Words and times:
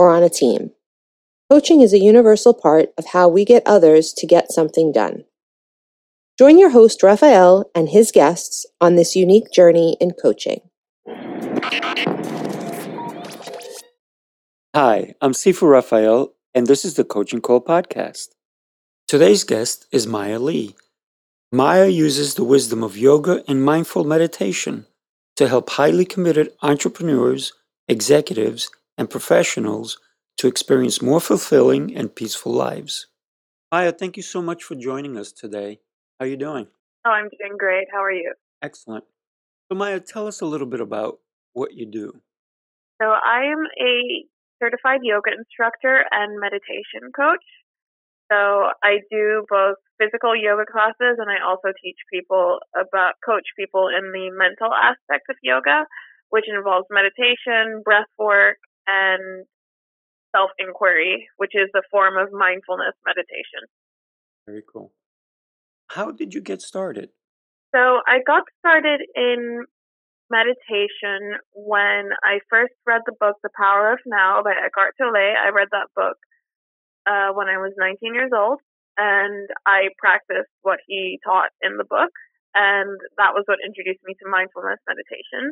or 0.00 0.08
on 0.08 0.22
a 0.22 0.30
team. 0.30 0.70
Coaching 1.50 1.82
is 1.82 1.92
a 1.92 1.98
universal 1.98 2.54
part 2.54 2.88
of 2.96 3.08
how 3.12 3.28
we 3.28 3.44
get 3.44 3.62
others 3.66 4.14
to 4.14 4.26
get 4.26 4.50
something 4.50 4.92
done. 4.92 5.24
Join 6.38 6.58
your 6.58 6.70
host, 6.70 7.02
Raphael, 7.02 7.70
and 7.74 7.90
his 7.90 8.10
guests 8.10 8.64
on 8.80 8.96
this 8.96 9.14
unique 9.14 9.52
journey 9.52 9.98
in 10.00 10.12
coaching. 10.12 10.62
Hi, 14.74 15.14
I'm 15.20 15.32
Sifu 15.32 15.68
Raphael, 15.68 16.32
and 16.54 16.66
this 16.66 16.86
is 16.86 16.94
the 16.94 17.04
Coaching 17.04 17.42
Call 17.42 17.60
podcast. 17.60 18.28
Today's 19.06 19.44
guest 19.44 19.86
is 19.92 20.06
Maya 20.06 20.38
Lee. 20.38 20.76
Maya 21.52 21.88
uses 21.88 22.36
the 22.36 22.44
wisdom 22.44 22.82
of 22.82 22.96
yoga 22.96 23.44
and 23.46 23.62
mindful 23.62 24.04
meditation 24.04 24.86
to 25.36 25.46
help 25.46 25.68
highly 25.68 26.06
committed 26.06 26.52
entrepreneurs, 26.62 27.52
executives, 27.86 28.70
and 29.00 29.08
professionals 29.08 29.98
to 30.36 30.46
experience 30.46 31.00
more 31.00 31.22
fulfilling 31.22 31.96
and 31.96 32.14
peaceful 32.14 32.52
lives. 32.52 33.06
Maya, 33.72 33.92
thank 33.92 34.18
you 34.18 34.22
so 34.22 34.42
much 34.42 34.62
for 34.62 34.74
joining 34.74 35.16
us 35.16 35.32
today. 35.32 35.80
How 36.18 36.26
are 36.26 36.28
you 36.28 36.36
doing? 36.36 36.66
Oh, 37.06 37.10
I'm 37.10 37.30
doing 37.40 37.56
great. 37.58 37.88
How 37.90 38.02
are 38.04 38.12
you? 38.12 38.34
Excellent. 38.60 39.04
So, 39.72 39.78
Maya, 39.78 40.00
tell 40.00 40.26
us 40.26 40.42
a 40.42 40.44
little 40.44 40.66
bit 40.66 40.82
about 40.82 41.18
what 41.54 41.72
you 41.72 41.86
do. 41.86 42.20
So, 43.00 43.06
I 43.08 43.44
am 43.48 43.64
a 43.80 44.26
certified 44.62 45.00
yoga 45.02 45.30
instructor 45.32 46.04
and 46.12 46.38
meditation 46.38 47.08
coach. 47.16 47.46
So 48.30 48.68
I 48.84 49.00
do 49.10 49.44
both 49.48 49.76
physical 49.98 50.36
yoga 50.36 50.62
classes 50.70 51.18
and 51.18 51.26
I 51.26 51.42
also 51.42 51.72
teach 51.82 51.96
people 52.12 52.60
about 52.78 53.14
coach 53.26 53.48
people 53.58 53.88
in 53.88 54.12
the 54.12 54.30
mental 54.30 54.70
aspect 54.70 55.26
of 55.30 55.36
yoga, 55.42 55.86
which 56.28 56.44
involves 56.46 56.86
meditation, 56.92 57.82
breath 57.82 58.12
work, 58.18 58.58
and 58.86 59.46
self 60.34 60.50
inquiry, 60.58 61.28
which 61.36 61.52
is 61.54 61.68
a 61.74 61.82
form 61.90 62.16
of 62.16 62.32
mindfulness 62.32 62.94
meditation. 63.06 63.66
Very 64.46 64.62
cool. 64.70 64.92
How 65.88 66.10
did 66.10 66.34
you 66.34 66.40
get 66.40 66.62
started? 66.62 67.10
So 67.74 68.00
I 68.06 68.18
got 68.26 68.42
started 68.58 69.00
in 69.14 69.64
meditation 70.30 71.38
when 71.52 72.14
I 72.22 72.38
first 72.48 72.74
read 72.86 73.02
the 73.06 73.18
book 73.18 73.36
The 73.42 73.50
Power 73.58 73.92
of 73.92 73.98
Now 74.06 74.42
by 74.42 74.54
Eckhart 74.54 74.94
Tolle. 74.98 75.34
I 75.34 75.50
read 75.50 75.68
that 75.72 75.90
book 75.94 76.16
uh, 77.06 77.34
when 77.34 77.48
I 77.48 77.58
was 77.58 77.74
19 77.76 78.14
years 78.14 78.30
old, 78.34 78.62
and 78.96 79.50
I 79.66 79.90
practiced 79.98 80.50
what 80.62 80.78
he 80.86 81.18
taught 81.26 81.50
in 81.62 81.76
the 81.76 81.84
book, 81.84 82.14
and 82.54 82.98
that 83.18 83.34
was 83.34 83.44
what 83.46 83.58
introduced 83.64 84.02
me 84.06 84.14
to 84.22 84.30
mindfulness 84.30 84.78
meditation. 84.86 85.50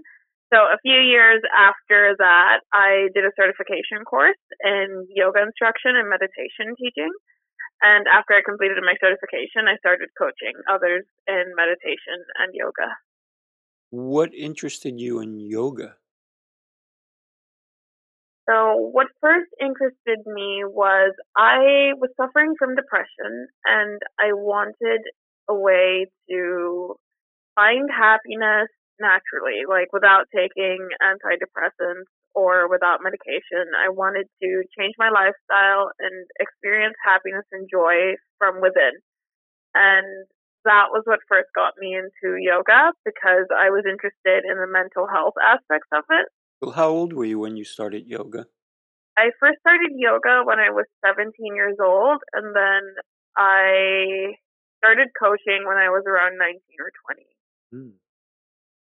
So 0.52 0.64
a 0.64 0.80
few 0.80 0.96
years 0.96 1.42
after 1.52 2.16
that, 2.18 2.60
I 2.72 3.12
did 3.14 3.24
a 3.24 3.36
certification 3.36 4.04
course 4.08 4.40
in 4.64 5.06
yoga 5.14 5.42
instruction 5.44 5.92
and 5.92 6.08
meditation 6.08 6.72
teaching. 6.80 7.12
And 7.82 8.06
after 8.08 8.34
I 8.34 8.40
completed 8.42 8.78
my 8.80 8.96
certification, 8.96 9.68
I 9.68 9.76
started 9.76 10.08
coaching 10.16 10.56
others 10.72 11.04
in 11.28 11.52
meditation 11.54 12.24
and 12.40 12.50
yoga. 12.54 12.96
What 13.90 14.34
interested 14.34 14.98
you 14.98 15.20
in 15.20 15.38
yoga? 15.38 15.96
So, 18.48 18.88
what 18.92 19.08
first 19.20 19.50
interested 19.60 20.24
me 20.24 20.64
was 20.64 21.12
I 21.36 21.92
was 22.00 22.08
suffering 22.16 22.54
from 22.58 22.74
depression 22.74 23.48
and 23.66 24.00
I 24.18 24.32
wanted 24.32 25.02
a 25.48 25.54
way 25.54 26.06
to 26.30 26.96
find 27.54 27.90
happiness 27.92 28.68
naturally, 29.00 29.64
like 29.68 29.92
without 29.92 30.26
taking 30.34 30.88
antidepressants 31.02 32.10
or 32.34 32.68
without 32.68 33.02
medication. 33.02 33.66
I 33.74 33.88
wanted 33.90 34.26
to 34.42 34.62
change 34.78 34.94
my 34.98 35.10
lifestyle 35.10 35.90
and 35.98 36.26
experience 36.38 36.94
happiness 37.02 37.46
and 37.50 37.68
joy 37.70 38.14
from 38.38 38.60
within. 38.60 39.00
And 39.74 40.26
that 40.64 40.90
was 40.90 41.02
what 41.04 41.20
first 41.28 41.48
got 41.54 41.74
me 41.78 41.96
into 41.96 42.36
yoga 42.38 42.92
because 43.04 43.46
I 43.50 43.70
was 43.70 43.84
interested 43.88 44.44
in 44.44 44.58
the 44.58 44.70
mental 44.70 45.06
health 45.06 45.34
aspects 45.42 45.88
of 45.92 46.04
it. 46.10 46.28
Well, 46.60 46.72
how 46.72 46.88
old 46.88 47.12
were 47.12 47.24
you 47.24 47.38
when 47.38 47.56
you 47.56 47.64
started 47.64 48.06
yoga? 48.06 48.46
I 49.16 49.30
first 49.40 49.58
started 49.60 49.90
yoga 49.94 50.42
when 50.44 50.58
I 50.58 50.70
was 50.70 50.86
17 51.04 51.34
years 51.54 51.76
old, 51.82 52.22
and 52.32 52.54
then 52.54 52.82
I 53.36 54.38
started 54.78 55.08
coaching 55.18 55.66
when 55.66 55.76
I 55.76 55.90
was 55.90 56.04
around 56.06 56.38
19 56.38 56.54
or 56.78 56.90
20. 57.02 57.26
Hmm. 57.72 57.98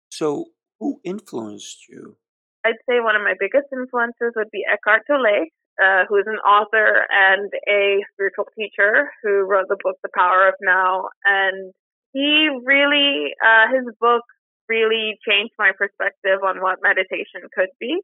So, 0.09 0.46
who 0.80 1.00
influenced 1.03 1.88
you? 1.90 2.18
I'd 2.66 2.81
say 2.90 3.00
one 3.00 3.16
of 3.16 3.22
my 3.22 3.36
biggest 3.40 3.68
influences 3.72 4.34
would 4.36 4.52
be 4.52 4.64
Eckhart 4.72 5.03
Tolle 5.08 5.47
uh, 5.80 6.03
who 6.08 6.18
is 6.18 6.28
an 6.28 6.44
author 6.44 7.08
and 7.08 7.50
a 7.68 8.03
spiritual 8.14 8.52
teacher 8.52 9.12
who 9.24 9.47
wrote 9.47 9.68
the 9.70 9.80
book 9.81 9.96
The 10.03 10.12
Power 10.14 10.47
of 10.47 10.56
Now. 10.62 11.08
And 11.24 11.72
he 12.12 12.50
really, 12.66 13.31
uh, 13.40 13.72
his 13.72 13.88
book 14.00 14.28
really 14.68 15.18
changed 15.24 15.56
my 15.58 15.72
perspective 15.72 16.44
on 16.44 16.62
what 16.62 16.84
meditation 16.84 17.47
could 17.56 17.72
be. 17.80 17.96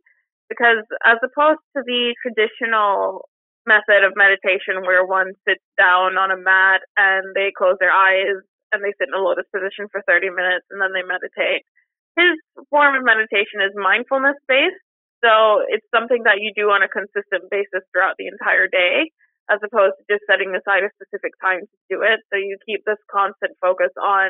Because 0.47 0.87
as 1.03 1.17
opposed 1.19 1.59
to 1.75 1.83
the 1.83 2.15
traditional 2.23 3.27
method 3.67 4.05
of 4.05 4.13
meditation 4.15 4.85
where 4.85 5.03
one 5.05 5.33
sits 5.43 5.65
down 5.75 6.15
on 6.15 6.31
a 6.31 6.37
mat 6.37 6.79
and 6.95 7.35
they 7.35 7.51
close 7.51 7.75
their 7.81 7.91
eyes 7.91 8.39
and 8.71 8.79
they 8.85 8.93
sit 8.95 9.09
in 9.09 9.17
a 9.17 9.21
lotus 9.21 9.49
position 9.51 9.89
for 9.91 10.05
30 10.07 10.29
minutes 10.29 10.69
and 10.69 10.79
then 10.79 10.93
they 10.93 11.01
meditate, 11.01 11.65
his 12.15 12.35
form 12.69 12.95
of 12.95 13.03
meditation 13.03 13.59
is 13.61 13.71
mindfulness 13.75 14.35
based 14.47 14.79
so 15.25 15.65
it's 15.67 15.85
something 15.93 16.23
that 16.23 16.37
you 16.41 16.51
do 16.55 16.69
on 16.69 16.83
a 16.83 16.87
consistent 16.87 17.49
basis 17.49 17.81
throughout 17.91 18.15
the 18.19 18.27
entire 18.27 18.67
day, 18.67 19.09
as 19.49 19.59
opposed 19.65 19.97
to 19.97 20.03
just 20.13 20.23
setting 20.29 20.53
aside 20.53 20.85
a 20.85 20.93
specific 21.01 21.33
time 21.41 21.61
to 21.61 21.77
do 21.89 22.01
it. 22.03 22.21
So 22.31 22.37
you 22.37 22.57
keep 22.65 22.85
this 22.85 23.01
constant 23.09 23.57
focus 23.61 23.89
on 23.97 24.29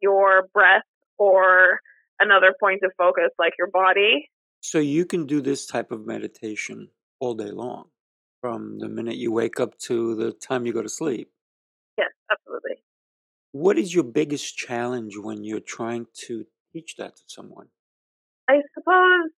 your 0.00 0.48
breath 0.52 0.82
or 1.18 1.78
another 2.18 2.54
point 2.58 2.82
of 2.82 2.90
focus 2.98 3.30
like 3.38 3.52
your 3.58 3.70
body. 3.70 4.28
So 4.60 4.78
you 4.78 5.06
can 5.06 5.26
do 5.26 5.40
this 5.40 5.66
type 5.66 5.92
of 5.92 6.06
meditation 6.06 6.88
all 7.20 7.34
day 7.34 7.50
long, 7.50 7.90
from 8.40 8.78
the 8.78 8.88
minute 8.88 9.16
you 9.16 9.30
wake 9.30 9.60
up 9.60 9.78
to 9.86 10.16
the 10.16 10.32
time 10.32 10.66
you 10.66 10.72
go 10.72 10.82
to 10.82 10.88
sleep. 10.88 11.30
Yes, 11.98 12.10
absolutely. 12.30 12.82
What 13.52 13.78
is 13.78 13.94
your 13.94 14.04
biggest 14.04 14.56
challenge 14.56 15.18
when 15.18 15.44
you're 15.44 15.60
trying 15.60 16.06
to 16.26 16.46
teach 16.72 16.96
that 16.96 17.16
to 17.16 17.22
someone? 17.26 17.68
I 18.48 18.60
suppose 18.74 19.30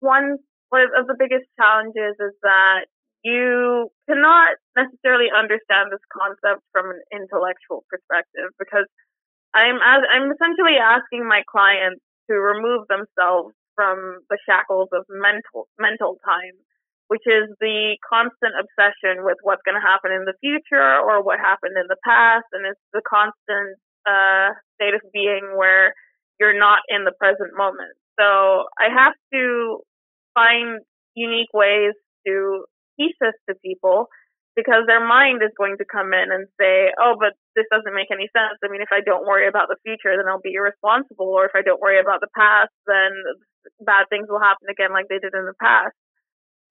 one 0.00 0.38
of 0.72 1.06
the 1.06 1.16
biggest 1.18 1.46
challenges 1.58 2.16
is 2.20 2.34
that 2.42 2.86
you 3.22 3.90
cannot 4.08 4.56
necessarily 4.76 5.28
understand 5.28 5.92
this 5.92 6.04
concept 6.08 6.64
from 6.72 6.88
an 6.88 7.00
intellectual 7.12 7.84
perspective 7.90 8.48
because 8.58 8.88
I'm 9.52 9.76
I'm 9.82 10.30
essentially 10.32 10.78
asking 10.80 11.26
my 11.26 11.42
clients 11.50 12.00
to 12.30 12.38
remove 12.38 12.86
themselves 12.88 13.52
from 13.74 14.22
the 14.30 14.38
shackles 14.46 14.88
of 14.92 15.04
mental 15.10 15.68
mental 15.78 16.16
time, 16.24 16.56
which 17.08 17.26
is 17.26 17.50
the 17.60 17.98
constant 18.06 18.54
obsession 18.56 19.26
with 19.26 19.36
what's 19.42 19.62
going 19.66 19.76
to 19.76 19.84
happen 19.84 20.12
in 20.12 20.24
the 20.24 20.38
future 20.40 20.96
or 21.02 21.20
what 21.22 21.42
happened 21.42 21.76
in 21.76 21.90
the 21.90 22.00
past, 22.06 22.46
and 22.52 22.64
it's 22.64 22.80
the 22.94 23.02
constant 23.04 23.76
uh, 24.06 24.54
state 24.78 24.94
of 24.94 25.02
being 25.12 25.58
where 25.58 25.92
you're 26.40 26.58
not 26.58 26.80
in 26.88 27.04
the 27.04 27.12
present 27.12 27.52
moment. 27.54 27.92
So 28.18 28.64
I 28.80 28.88
have 28.88 29.12
to 29.32 29.80
find 30.34 30.80
unique 31.14 31.52
ways 31.52 31.92
to 32.26 32.64
teach 32.98 33.14
this 33.20 33.36
to 33.48 33.54
people 33.64 34.08
because 34.56 34.84
their 34.88 35.04
mind 35.04 35.42
is 35.44 35.52
going 35.56 35.76
to 35.78 35.86
come 35.86 36.12
in 36.12 36.32
and 36.32 36.48
say, 36.58 36.90
oh, 36.98 37.14
but 37.20 37.36
this 37.54 37.68
doesn't 37.70 37.94
make 37.94 38.10
any 38.10 38.26
sense. 38.34 38.58
I 38.64 38.68
mean, 38.68 38.82
if 38.82 38.90
I 38.90 39.00
don't 39.04 39.28
worry 39.28 39.46
about 39.46 39.68
the 39.68 39.78
future, 39.84 40.16
then 40.16 40.26
I'll 40.28 40.42
be 40.42 40.56
irresponsible. 40.56 41.28
Or 41.28 41.44
if 41.44 41.54
I 41.54 41.62
don't 41.62 41.80
worry 41.80 42.00
about 42.00 42.20
the 42.20 42.32
past, 42.34 42.74
then 42.88 43.12
bad 43.84 44.08
things 44.10 44.26
will 44.28 44.42
happen 44.42 44.68
again 44.68 44.92
like 44.92 45.06
they 45.08 45.20
did 45.20 45.36
in 45.36 45.46
the 45.46 45.56
past. 45.60 45.94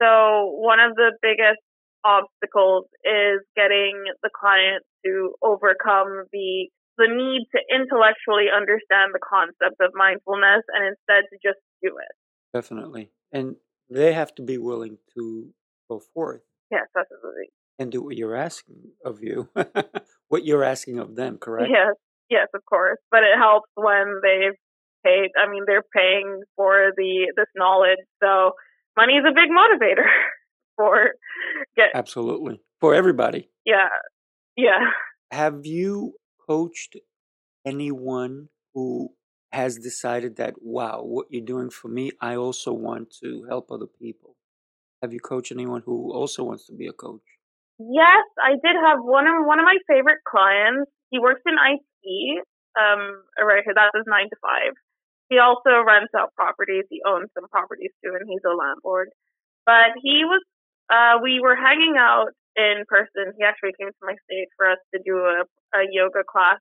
So 0.01 0.53
one 0.59 0.79
of 0.79 0.95
the 0.95 1.13
biggest 1.21 1.61
obstacles 2.03 2.85
is 3.03 3.43
getting 3.55 4.03
the 4.23 4.29
client 4.31 4.83
to 5.05 5.33
overcome 5.41 6.25
the 6.31 6.69
the 6.99 7.07
need 7.09 7.47
to 7.55 7.59
intellectually 7.73 8.47
understand 8.53 9.11
the 9.13 9.23
concept 9.23 9.79
of 9.81 9.91
mindfulness 9.95 10.63
and 10.75 10.85
instead 10.85 11.23
to 11.31 11.37
just 11.43 11.57
do 11.81 11.89
it. 11.97 12.13
Definitely. 12.53 13.09
And 13.31 13.55
they 13.89 14.13
have 14.13 14.35
to 14.35 14.43
be 14.43 14.57
willing 14.57 14.97
to 15.17 15.49
go 15.89 15.99
forth 16.13 16.41
Yes, 16.69 16.85
absolutely. 16.95 17.49
and 17.79 17.91
do 17.91 18.03
what 18.03 18.15
you're 18.17 18.35
asking 18.35 18.91
of 19.03 19.23
you, 19.23 19.49
what 20.27 20.45
you're 20.45 20.63
asking 20.63 20.99
of 20.99 21.15
them, 21.15 21.37
correct? 21.37 21.69
Yes, 21.71 21.95
yes, 22.29 22.47
of 22.53 22.61
course. 22.65 22.99
But 23.09 23.23
it 23.23 23.37
helps 23.37 23.69
when 23.75 24.19
they've 24.21 24.57
paid. 25.05 25.29
I 25.37 25.49
mean, 25.49 25.63
they're 25.65 25.85
paying 25.95 26.41
for 26.55 26.91
the 26.97 27.31
this 27.35 27.47
knowledge, 27.55 27.97
so 28.21 28.51
money 28.97 29.13
is 29.13 29.23
a 29.27 29.33
big 29.33 29.49
motivator 29.49 30.05
for 30.75 31.11
get. 31.75 31.89
Absolutely. 31.95 32.59
For 32.81 32.93
everybody. 32.93 33.49
Yeah, 33.65 33.87
yeah. 34.55 34.91
Have 35.31 35.65
you 35.65 36.13
coached 36.49 36.97
anyone 37.65 38.49
who 38.73 39.09
has 39.51 39.77
decided 39.77 40.37
that, 40.37 40.55
wow, 40.61 41.01
what 41.03 41.27
you're 41.29 41.45
doing 41.45 41.69
for 41.69 41.87
me, 41.87 42.11
I 42.21 42.35
also 42.35 42.71
want 42.73 43.13
to 43.21 43.45
help 43.49 43.71
other 43.71 43.87
people? 43.87 44.35
Have 45.01 45.13
you 45.13 45.19
coached 45.19 45.51
anyone 45.51 45.83
who 45.85 46.11
also 46.11 46.43
wants 46.43 46.65
to 46.67 46.73
be 46.73 46.87
a 46.87 46.93
coach? 46.93 47.21
Yes, 47.79 48.25
I 48.43 48.53
did 48.63 48.75
have 48.75 48.99
one 48.99 49.25
of 49.27 49.45
one 49.45 49.59
of 49.59 49.65
my 49.65 49.77
favorite 49.87 50.19
clients. 50.27 50.91
He 51.11 51.19
works 51.19 51.41
in 51.45 51.55
IT. 51.55 52.43
Um, 52.75 53.23
right 53.39 53.63
here, 53.63 53.73
that's 53.73 53.95
his 53.95 54.03
nine 54.07 54.27
to 54.29 54.37
five. 54.41 54.73
He 55.29 55.37
also 55.39 55.85
rents 55.85 56.11
out 56.17 56.35
properties. 56.35 56.83
He 56.89 57.01
owns 57.07 57.29
some 57.33 57.47
properties 57.47 57.93
too, 58.03 58.11
and 58.19 58.27
he's 58.27 58.43
a 58.43 58.51
landlord. 58.51 59.09
But 59.65 59.95
he 60.03 60.25
was, 60.25 60.43
uh, 60.91 61.23
we 61.23 61.39
were 61.39 61.55
hanging 61.55 61.95
out 61.97 62.35
in 62.57 62.83
person. 62.87 63.31
He 63.37 63.45
actually 63.45 63.77
came 63.79 63.89
to 63.89 64.03
my 64.03 64.17
state 64.27 64.49
for 64.57 64.67
us 64.67 64.81
to 64.93 64.99
do 64.99 65.15
a, 65.15 65.47
a 65.73 65.85
yoga 65.91 66.23
class 66.25 66.59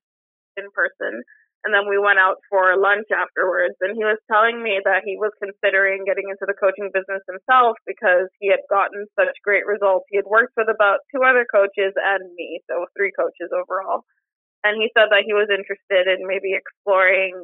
in 0.57 0.71
person. 0.75 1.23
And 1.67 1.75
then 1.75 1.91
we 1.91 1.99
went 1.99 2.23
out 2.23 2.39
for 2.47 2.79
lunch 2.79 3.11
afterwards. 3.11 3.75
And 3.83 3.99
he 3.99 4.07
was 4.07 4.19
telling 4.31 4.63
me 4.63 4.79
that 4.85 5.03
he 5.03 5.19
was 5.19 5.35
considering 5.43 6.07
getting 6.07 6.31
into 6.31 6.47
the 6.47 6.55
coaching 6.55 6.95
business 6.95 7.23
himself 7.27 7.75
because 7.83 8.31
he 8.39 8.47
had 8.49 8.63
gotten 8.71 9.11
such 9.19 9.35
great 9.43 9.67
results. 9.67 10.07
He 10.09 10.23
had 10.23 10.31
worked 10.31 10.55
with 10.55 10.71
about 10.71 11.03
two 11.11 11.27
other 11.27 11.45
coaches 11.51 11.99
and 11.99 12.31
me, 12.39 12.63
so 12.71 12.87
three 12.95 13.11
coaches 13.11 13.51
overall. 13.51 14.07
And 14.63 14.79
he 14.79 14.91
said 14.95 15.11
that 15.11 15.27
he 15.27 15.35
was 15.35 15.51
interested 15.51 16.07
in 16.07 16.27
maybe 16.27 16.55
exploring 16.55 17.35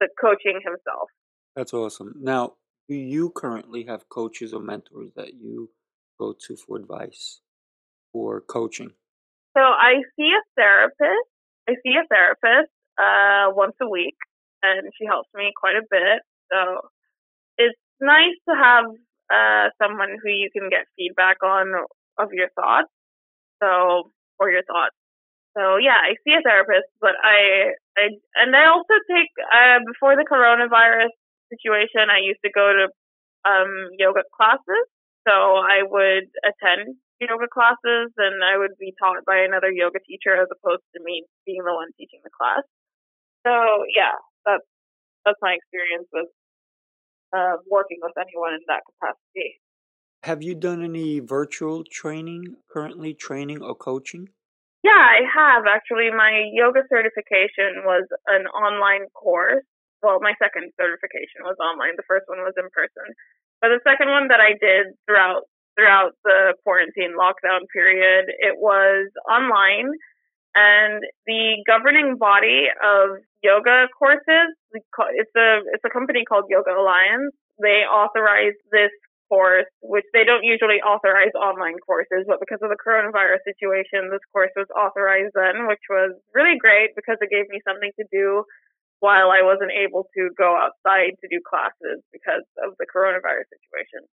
the 0.00 0.08
coaching 0.20 0.60
himself. 0.60 1.08
That's 1.56 1.72
awesome. 1.72 2.14
Now, 2.20 2.60
do 2.88 2.94
you 2.94 3.30
currently 3.30 3.84
have 3.84 4.08
coaches 4.08 4.52
or 4.52 4.60
mentors 4.60 5.12
that 5.16 5.34
you 5.34 5.70
go 6.20 6.34
to 6.46 6.56
for 6.56 6.76
advice 6.76 7.40
or 8.12 8.40
coaching? 8.42 8.92
So 9.56 9.62
I 9.62 10.04
see 10.16 10.30
a 10.36 10.42
therapist. 10.54 11.28
I 11.68 11.72
see 11.82 11.96
a 11.96 12.06
therapist 12.06 12.70
uh, 13.00 13.56
once 13.56 13.74
a 13.80 13.88
week, 13.88 14.16
and 14.62 14.92
she 14.98 15.06
helps 15.06 15.30
me 15.34 15.52
quite 15.58 15.76
a 15.76 15.88
bit. 15.90 16.20
So 16.52 16.90
it's 17.56 17.78
nice 18.00 18.36
to 18.48 18.54
have 18.54 18.84
uh, 19.32 19.70
someone 19.80 20.20
who 20.22 20.30
you 20.30 20.50
can 20.52 20.68
get 20.68 20.84
feedback 20.96 21.42
on 21.42 21.72
of 22.18 22.28
your 22.32 22.48
thoughts. 22.54 22.92
So 23.62 24.12
or 24.38 24.50
your 24.50 24.64
thoughts. 24.68 24.94
So 25.56 25.80
yeah, 25.80 25.96
I 25.96 26.20
see 26.20 26.36
a 26.36 26.44
therapist, 26.44 26.92
but 27.00 27.16
I, 27.24 27.72
I 27.96 28.12
and 28.36 28.54
I 28.54 28.68
also 28.68 28.92
take 29.08 29.32
uh, 29.40 29.80
before 29.88 30.16
the 30.16 30.28
coronavirus 30.28 31.16
situation, 31.48 32.12
I 32.12 32.20
used 32.20 32.44
to 32.44 32.52
go 32.52 32.76
to 32.76 32.84
um, 33.48 33.88
yoga 33.96 34.20
classes. 34.36 34.84
So 35.24 35.32
I 35.32 35.80
would 35.82 36.28
attend 36.44 37.00
yoga 37.20 37.48
classes, 37.48 38.12
and 38.16 38.44
I 38.44 38.58
would 38.58 38.76
be 38.78 38.94
taught 39.00 39.24
by 39.24 39.40
another 39.44 39.70
yoga 39.70 39.98
teacher 40.04 40.36
as 40.36 40.48
opposed 40.52 40.84
to 40.94 41.02
me 41.02 41.24
being 41.44 41.64
the 41.64 41.74
one 41.74 41.88
teaching 41.96 42.20
the 42.22 42.30
class. 42.34 42.64
So 43.46 43.52
yeah, 43.94 44.16
that's 44.44 44.66
that's 45.24 45.40
my 45.40 45.56
experience 45.56 46.08
with 46.12 46.28
uh, 47.32 47.62
working 47.70 47.98
with 48.02 48.14
anyone 48.18 48.54
in 48.54 48.64
that 48.68 48.82
capacity. 48.86 49.60
Have 50.22 50.42
you 50.42 50.54
done 50.54 50.82
any 50.82 51.20
virtual 51.20 51.84
training 51.84 52.56
currently, 52.70 53.14
training 53.14 53.62
or 53.62 53.74
coaching? 53.74 54.28
Yeah, 54.82 54.98
I 54.98 55.22
have 55.26 55.64
actually. 55.66 56.10
My 56.10 56.50
yoga 56.52 56.82
certification 56.88 57.82
was 57.86 58.06
an 58.26 58.46
online 58.50 59.06
course. 59.14 59.64
Well, 60.02 60.18
my 60.20 60.34
second 60.38 60.70
certification 60.78 61.42
was 61.42 61.56
online. 61.58 61.96
The 61.96 62.06
first 62.06 62.26
one 62.26 62.38
was 62.46 62.54
in 62.58 62.68
person. 62.70 63.06
But 63.62 63.74
the 63.74 63.82
second 63.82 64.10
one 64.10 64.28
that 64.28 64.38
I 64.38 64.54
did 64.60 64.94
throughout 65.06 65.48
throughout 65.76 66.12
the 66.24 66.54
quarantine 66.64 67.14
lockdown 67.18 67.68
period, 67.72 68.26
it 68.28 68.56
was 68.58 69.10
online 69.28 69.92
and 70.54 71.04
the 71.26 71.62
governing 71.66 72.16
body 72.16 72.66
of 72.82 73.20
yoga 73.42 73.86
courses 73.98 74.56
it's 75.14 75.34
a 75.36 75.60
it's 75.72 75.84
a 75.84 75.90
company 75.90 76.24
called 76.24 76.44
Yoga 76.48 76.72
Alliance. 76.76 77.34
They 77.60 77.88
authorize 77.88 78.56
this 78.70 78.92
course, 79.28 79.66
which 79.82 80.04
they 80.12 80.22
don't 80.22 80.44
usually 80.44 80.78
authorize 80.84 81.34
online 81.34 81.78
courses, 81.82 82.28
but 82.28 82.38
because 82.38 82.62
of 82.62 82.70
the 82.70 82.78
coronavirus 82.78 83.42
situation, 83.42 84.10
this 84.10 84.22
course 84.30 84.52
was 84.54 84.70
authorized 84.70 85.34
then, 85.34 85.66
which 85.66 85.82
was 85.90 86.14
really 86.34 86.58
great 86.58 86.94
because 86.94 87.16
it 87.20 87.32
gave 87.32 87.48
me 87.48 87.58
something 87.66 87.90
to 87.98 88.06
do 88.12 88.44
while 89.00 89.30
I 89.30 89.42
wasn't 89.42 89.72
able 89.74 90.08
to 90.16 90.30
go 90.38 90.56
outside 90.56 91.18
to 91.20 91.26
do 91.28 91.40
classes 91.42 92.00
because 92.12 92.46
of 92.62 92.78
the 92.78 92.86
coronavirus 92.86 93.50
situation. 93.50 94.06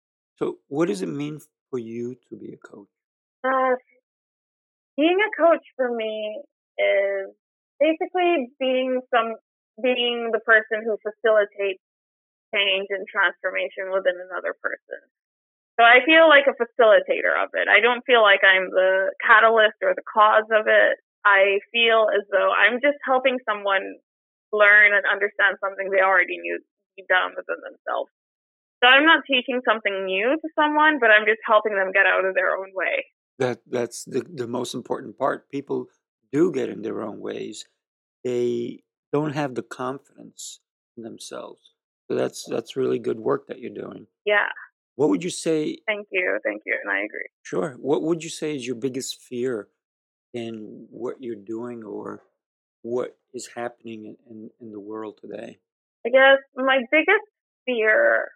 So, 0.43 0.59
what 0.67 0.91
does 0.91 1.06
it 1.06 1.09
mean 1.09 1.39
for 1.71 1.79
you 1.79 2.19
to 2.27 2.35
be 2.35 2.50
a 2.50 2.59
coach? 2.59 2.91
Uh, 3.47 3.79
being 4.99 5.15
a 5.23 5.31
coach 5.39 5.62
for 5.79 5.94
me 5.94 6.43
is 6.83 7.31
basically 7.79 8.50
being 8.59 8.99
some 9.15 9.39
being 9.79 10.35
the 10.35 10.43
person 10.43 10.83
who 10.83 10.99
facilitates 10.99 11.79
change 12.50 12.91
and 12.91 13.06
transformation 13.06 13.94
within 13.94 14.19
another 14.19 14.59
person. 14.59 14.99
So 15.79 15.87
I 15.87 16.03
feel 16.03 16.27
like 16.27 16.50
a 16.50 16.59
facilitator 16.59 17.38
of 17.38 17.55
it. 17.55 17.71
I 17.71 17.79
don't 17.79 18.03
feel 18.03 18.27
like 18.27 18.43
I'm 18.43 18.67
the 18.75 19.15
catalyst 19.23 19.79
or 19.79 19.95
the 19.95 20.03
cause 20.11 20.50
of 20.50 20.67
it. 20.67 20.99
I 21.23 21.62
feel 21.71 22.11
as 22.11 22.27
though 22.35 22.50
I'm 22.50 22.83
just 22.83 22.99
helping 23.06 23.38
someone 23.47 23.95
learn 24.50 24.91
and 24.91 25.06
understand 25.06 25.62
something 25.62 25.87
they 25.87 26.03
already 26.03 26.43
knew 26.43 26.59
deep 26.99 27.06
down 27.06 27.31
within 27.38 27.62
themselves. 27.62 28.11
So 28.82 28.88
I'm 28.88 29.05
not 29.05 29.23
teaching 29.31 29.61
something 29.69 30.06
new 30.06 30.37
to 30.40 30.49
someone, 30.58 30.99
but 31.00 31.11
I'm 31.11 31.25
just 31.25 31.40
helping 31.46 31.75
them 31.75 31.93
get 31.93 32.06
out 32.06 32.25
of 32.25 32.34
their 32.34 32.56
own 32.56 32.70
way. 32.75 33.05
That 33.38 33.61
that's 33.70 34.05
the, 34.05 34.25
the 34.34 34.49
most 34.49 34.75
important 34.75 35.19
part. 35.19 35.49
People 35.50 35.87
do 36.32 36.50
get 36.50 36.69
in 36.69 36.82
their 36.82 37.02
own 37.02 37.20
ways. 37.20 37.67
They 38.25 38.82
don't 39.12 39.34
have 39.34 39.55
the 39.55 39.62
confidence 39.62 40.61
in 40.96 41.05
themselves. 41.05 41.73
So 42.11 42.17
that's 42.17 42.44
that's 42.49 42.76
really 42.76 42.99
good 42.99 43.20
work 43.20 43.46
that 43.49 43.61
you're 43.61 43.75
doing. 43.75 44.06
Yeah. 44.26 44.49
What 44.97 45.09
would 45.09 45.25
you 45.25 45.30
say? 45.30 45.78
Thank 45.87 46.09
you, 46.11 46.38
thank 46.45 46.62
you, 46.66 46.76
and 46.83 46.92
I 46.92 46.99
agree. 46.99 47.28
Sure. 47.42 47.76
What 47.78 48.02
would 48.02 48.23
you 48.23 48.30
say 48.30 48.54
is 48.54 48.66
your 48.66 48.76
biggest 48.76 49.23
fear 49.23 49.68
in 50.35 50.87
what 50.90 51.16
you're 51.21 51.35
doing 51.37 51.83
or 51.83 52.23
what 52.83 53.16
is 53.33 53.49
happening 53.54 54.04
in, 54.04 54.16
in, 54.30 54.50
in 54.61 54.73
the 54.73 54.80
world 54.80 55.18
today? 55.21 55.59
I 56.04 56.11
guess 56.11 56.38
my 56.57 56.80
biggest 56.90 57.25
fear, 57.64 58.28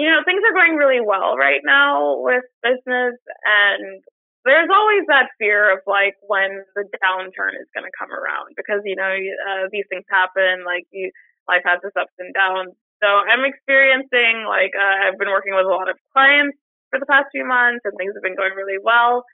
you 0.00 0.08
know, 0.08 0.24
things 0.24 0.40
are 0.40 0.56
going 0.56 0.80
really 0.80 1.04
well 1.04 1.36
right 1.36 1.60
now 1.60 2.16
with 2.24 2.48
business, 2.64 3.20
and 3.44 4.00
there's 4.48 4.72
always 4.72 5.04
that 5.12 5.28
fear 5.36 5.68
of 5.76 5.84
like 5.84 6.16
when 6.24 6.64
the 6.72 6.88
downturn 7.04 7.52
is 7.60 7.68
going 7.76 7.84
to 7.84 7.92
come 7.92 8.08
around 8.08 8.56
because 8.56 8.80
you 8.88 8.96
know 8.96 9.12
uh, 9.12 9.68
these 9.68 9.84
things 9.92 10.08
happen 10.08 10.64
like 10.64 10.88
you 10.88 11.12
life 11.44 11.60
has 11.68 11.84
its 11.84 11.92
ups 12.00 12.16
and 12.16 12.32
downs. 12.32 12.72
So 13.04 13.08
i'm 13.08 13.44
experiencing 13.44 14.48
like 14.48 14.72
uh, 14.72 15.04
i've 15.04 15.20
been 15.20 15.28
working 15.28 15.52
with 15.52 15.68
a 15.68 15.72
lot 15.72 15.92
of 15.92 16.00
clients 16.16 16.56
for 16.88 16.96
the 16.96 17.04
past 17.04 17.28
few 17.32 17.44
months 17.44 17.84
and 17.84 17.92
things 18.00 18.16
have 18.16 18.24
been 18.24 18.36
going 18.36 18.56
really 18.56 18.80
well. 18.80 19.28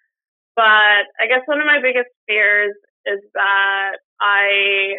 But 0.58 1.06
i 1.22 1.30
guess 1.30 1.46
one 1.46 1.62
of 1.62 1.70
my 1.70 1.78
biggest 1.78 2.10
fears 2.26 2.74
is 3.06 3.22
that 3.38 4.02
i 4.18 4.98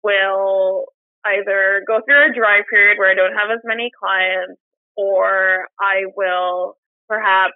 will 0.00 0.88
either 1.28 1.84
go 1.84 2.00
through 2.00 2.32
a 2.32 2.32
dry 2.32 2.64
period 2.72 2.96
where 2.96 3.12
i 3.12 3.14
don't 3.14 3.36
have 3.36 3.52
as 3.52 3.60
many 3.64 3.92
clients 3.92 4.56
or 4.96 5.66
i 5.80 6.04
will 6.16 6.76
perhaps 7.08 7.54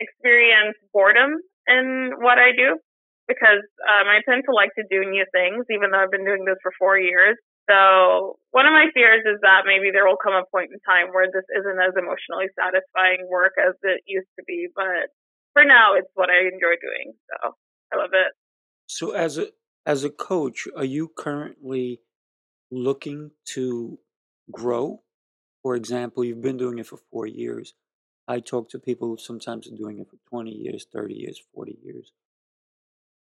experience 0.00 0.76
boredom 0.92 1.38
in 1.68 2.12
what 2.18 2.40
I 2.40 2.56
do 2.56 2.80
because 3.28 3.62
um, 3.86 4.08
I 4.08 4.24
tend 4.26 4.42
to 4.48 4.52
like 4.52 4.74
to 4.74 4.84
do 4.90 5.06
new 5.06 5.24
things, 5.30 5.64
even 5.70 5.92
though 5.92 6.02
I've 6.02 6.10
been 6.10 6.24
doing 6.24 6.44
this 6.44 6.58
for 6.64 6.72
four 6.80 6.98
years. 6.98 7.36
So 7.68 8.40
one 8.50 8.66
of 8.66 8.72
my 8.72 8.90
fears 8.92 9.22
is 9.22 9.38
that 9.42 9.62
maybe 9.64 9.94
there 9.94 10.08
will 10.08 10.18
come 10.18 10.34
a 10.34 10.42
point 10.50 10.74
in 10.74 10.80
time 10.82 11.14
where 11.14 11.30
this 11.30 11.46
isn't 11.54 11.78
as 11.78 11.94
emotionally 11.94 12.50
satisfying 12.58 13.28
work 13.30 13.52
as 13.54 13.78
it 13.86 14.02
used 14.08 14.26
to 14.40 14.42
be. 14.42 14.66
But 14.74 15.14
for 15.52 15.64
now, 15.64 15.94
it's 15.94 16.10
what 16.14 16.30
I 16.30 16.50
enjoy 16.50 16.74
doing. 16.82 17.14
So 17.30 17.54
I 17.92 18.02
love 18.02 18.10
it. 18.12 18.32
So 18.88 19.12
as 19.12 19.38
a 19.38 19.46
as 19.86 20.02
a 20.02 20.10
coach, 20.10 20.66
are 20.74 20.84
you 20.84 21.12
currently 21.16 22.00
looking 22.72 23.30
to 23.54 24.00
grow? 24.50 25.02
For 25.62 25.74
example, 25.74 26.22
you've 26.24 26.42
been 26.42 26.58
doing 26.58 26.78
it 26.78 26.86
for 26.86 26.98
four 26.98 27.26
years. 27.26 27.74
I 28.28 28.40
talk 28.40 28.68
to 28.70 28.78
people 28.78 29.08
who 29.08 29.16
sometimes 29.18 29.66
are 29.68 29.76
doing 29.76 29.98
it 29.98 30.08
for 30.10 30.18
20 30.28 30.52
years, 30.52 30.84
30 30.84 31.14
years, 31.14 31.38
40 31.54 31.78
years. 31.82 32.12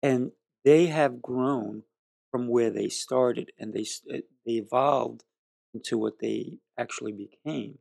And 0.03 0.33
they 0.65 0.87
have 0.87 1.23
grown 1.23 1.85
from 2.31 2.49
where 2.49 2.71
they 2.71 2.89
started 2.89 3.53
and 3.59 3.73
they, 3.73 3.87
eh, 4.11 4.23
they 4.45 4.53
evolved 4.55 5.25
into 5.73 5.97
what 5.99 6.19
they 6.19 6.59
actually 6.77 7.13
became. 7.13 7.79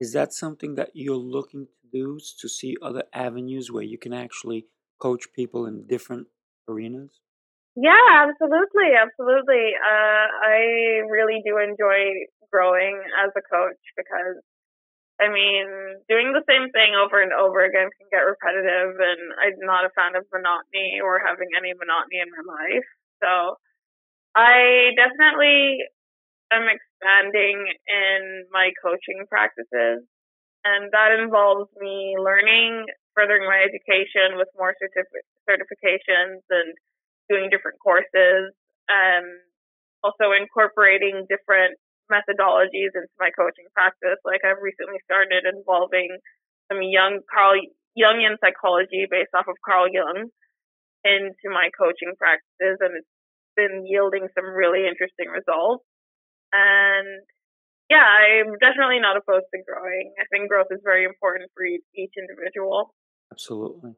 Is 0.00 0.12
that 0.12 0.32
something 0.32 0.74
that 0.74 0.90
you're 0.96 1.14
looking 1.16 1.66
to 1.66 1.86
do 1.92 2.18
to 2.38 2.48
see 2.48 2.76
other 2.82 3.04
avenues 3.12 3.70
where 3.70 3.84
you 3.84 3.96
can 3.96 4.12
actually 4.12 4.66
coach 4.98 5.32
people 5.32 5.66
in 5.66 5.86
different 5.86 6.28
arenas? 6.66 7.20
Yeah, 7.78 8.26
absolutely, 8.26 8.98
absolutely. 8.98 9.70
Uh, 9.78 10.26
I 10.42 10.58
really 11.06 11.42
do 11.46 11.58
enjoy 11.62 12.26
growing 12.50 12.98
as 13.22 13.30
a 13.38 13.42
coach 13.46 13.78
because, 13.96 14.42
I 15.20 15.28
mean, 15.30 15.66
doing 16.08 16.32
the 16.32 16.44
same 16.48 16.70
thing 16.72 16.94
over 16.96 17.22
and 17.22 17.32
over 17.32 17.64
again 17.64 17.90
can 17.98 18.08
get 18.12 18.26
repetitive, 18.26 18.98
and 19.00 19.22
I'm 19.40 19.58
not 19.66 19.86
a 19.86 19.94
fan 19.96 20.16
of 20.16 20.26
monotony 20.32 21.00
or 21.02 21.20
having 21.24 21.50
any 21.56 21.74
monotony 21.74 22.20
in 22.22 22.30
my 22.32 22.44
life. 22.46 22.88
So 23.22 23.56
I 24.36 24.92
definitely 24.96 25.80
am 26.52 26.66
expanding 26.68 27.68
in 27.88 28.46
my 28.52 28.70
coaching 28.82 29.24
practices, 29.28 30.04
and 30.64 30.90
that 30.92 31.12
involves 31.18 31.70
me 31.80 32.16
learning, 32.18 32.86
furthering 33.14 33.46
my 33.48 33.60
education 33.62 34.36
with 34.38 34.48
more 34.56 34.74
certific- 34.82 35.28
certifications 35.48 36.42
and 36.50 36.74
doing 37.28 37.48
different 37.52 37.78
courses, 37.78 38.52
and 38.88 39.26
also 40.02 40.32
incorporating 40.32 41.26
different 41.28 41.76
methodologies 42.08 42.96
into 42.96 43.12
my 43.20 43.28
coaching 43.36 43.68
practice. 43.76 44.18
Like 44.24 44.40
I've 44.44 44.64
recently 44.64 44.98
started 45.04 45.44
involving 45.44 46.08
some 46.72 46.80
young 46.80 47.20
Carl 47.28 47.60
Jungian 47.96 48.40
psychology 48.40 49.04
based 49.10 49.32
off 49.36 49.48
of 49.48 49.56
Carl 49.64 49.88
Jung 49.92 50.32
into 51.04 51.46
my 51.52 51.70
coaching 51.76 52.16
practices, 52.18 52.80
and 52.80 52.96
it's 52.96 53.14
been 53.56 53.84
yielding 53.86 54.28
some 54.34 54.48
really 54.48 54.86
interesting 54.86 55.28
results. 55.28 55.84
And 56.52 57.24
yeah, 57.90 58.04
I'm 58.04 58.56
definitely 58.60 59.00
not 59.00 59.16
opposed 59.16 59.48
to 59.52 59.58
growing. 59.64 60.12
I 60.20 60.24
think 60.30 60.48
growth 60.48 60.68
is 60.70 60.80
very 60.84 61.04
important 61.04 61.50
for 61.56 61.64
each 61.64 62.14
individual. 62.16 62.94
Absolutely. 63.32 63.96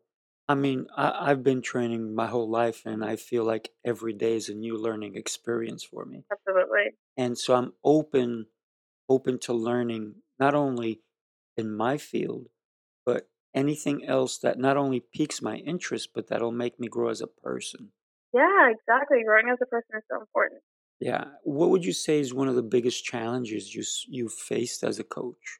I 0.51 0.55
mean, 0.55 0.87
I, 0.97 1.31
I've 1.31 1.43
been 1.43 1.63
training 1.63 2.15
my 2.15 2.27
whole 2.27 2.49
life, 2.51 2.85
and 2.85 3.05
I 3.05 3.17
feel 3.17 3.45
like 3.45 3.73
every 3.85 4.13
day 4.13 4.35
is 4.37 4.49
a 4.49 4.55
new 4.55 4.77
learning 4.77 5.15
experience 5.17 5.83
for 5.85 6.05
me. 6.05 6.25
Absolutely. 6.33 6.97
And 7.17 7.39
so 7.39 7.55
I'm 7.55 7.75
open, 7.85 8.49
open 9.09 9.39
to 9.41 9.55
learning 9.55 10.23
not 10.39 10.55
only 10.55 11.03
in 11.57 11.75
my 11.77 11.99
field, 11.99 12.51
but 13.07 13.31
anything 13.55 14.05
else 14.07 14.39
that 14.39 14.59
not 14.59 14.77
only 14.77 15.01
piques 15.01 15.43
my 15.43 15.57
interest, 15.59 16.11
but 16.15 16.29
that'll 16.29 16.53
make 16.53 16.81
me 16.81 16.89
grow 16.89 17.11
as 17.11 17.21
a 17.23 17.29
person. 17.29 17.93
Yeah, 18.33 18.71
exactly. 18.71 19.23
Growing 19.25 19.51
as 19.51 19.59
a 19.63 19.67
person 19.67 19.97
is 19.99 20.03
so 20.11 20.21
important. 20.21 20.63
Yeah. 21.01 21.33
What 21.43 21.71
would 21.71 21.85
you 21.85 21.93
say 21.93 22.21
is 22.21 22.33
one 22.33 22.47
of 22.49 22.55
the 22.55 22.63
biggest 22.63 23.05
challenges 23.05 23.75
you 23.75 23.81
s- 23.83 24.07
you 24.07 24.29
faced 24.29 24.85
as 24.85 25.01
a 25.01 25.05
coach? 25.05 25.59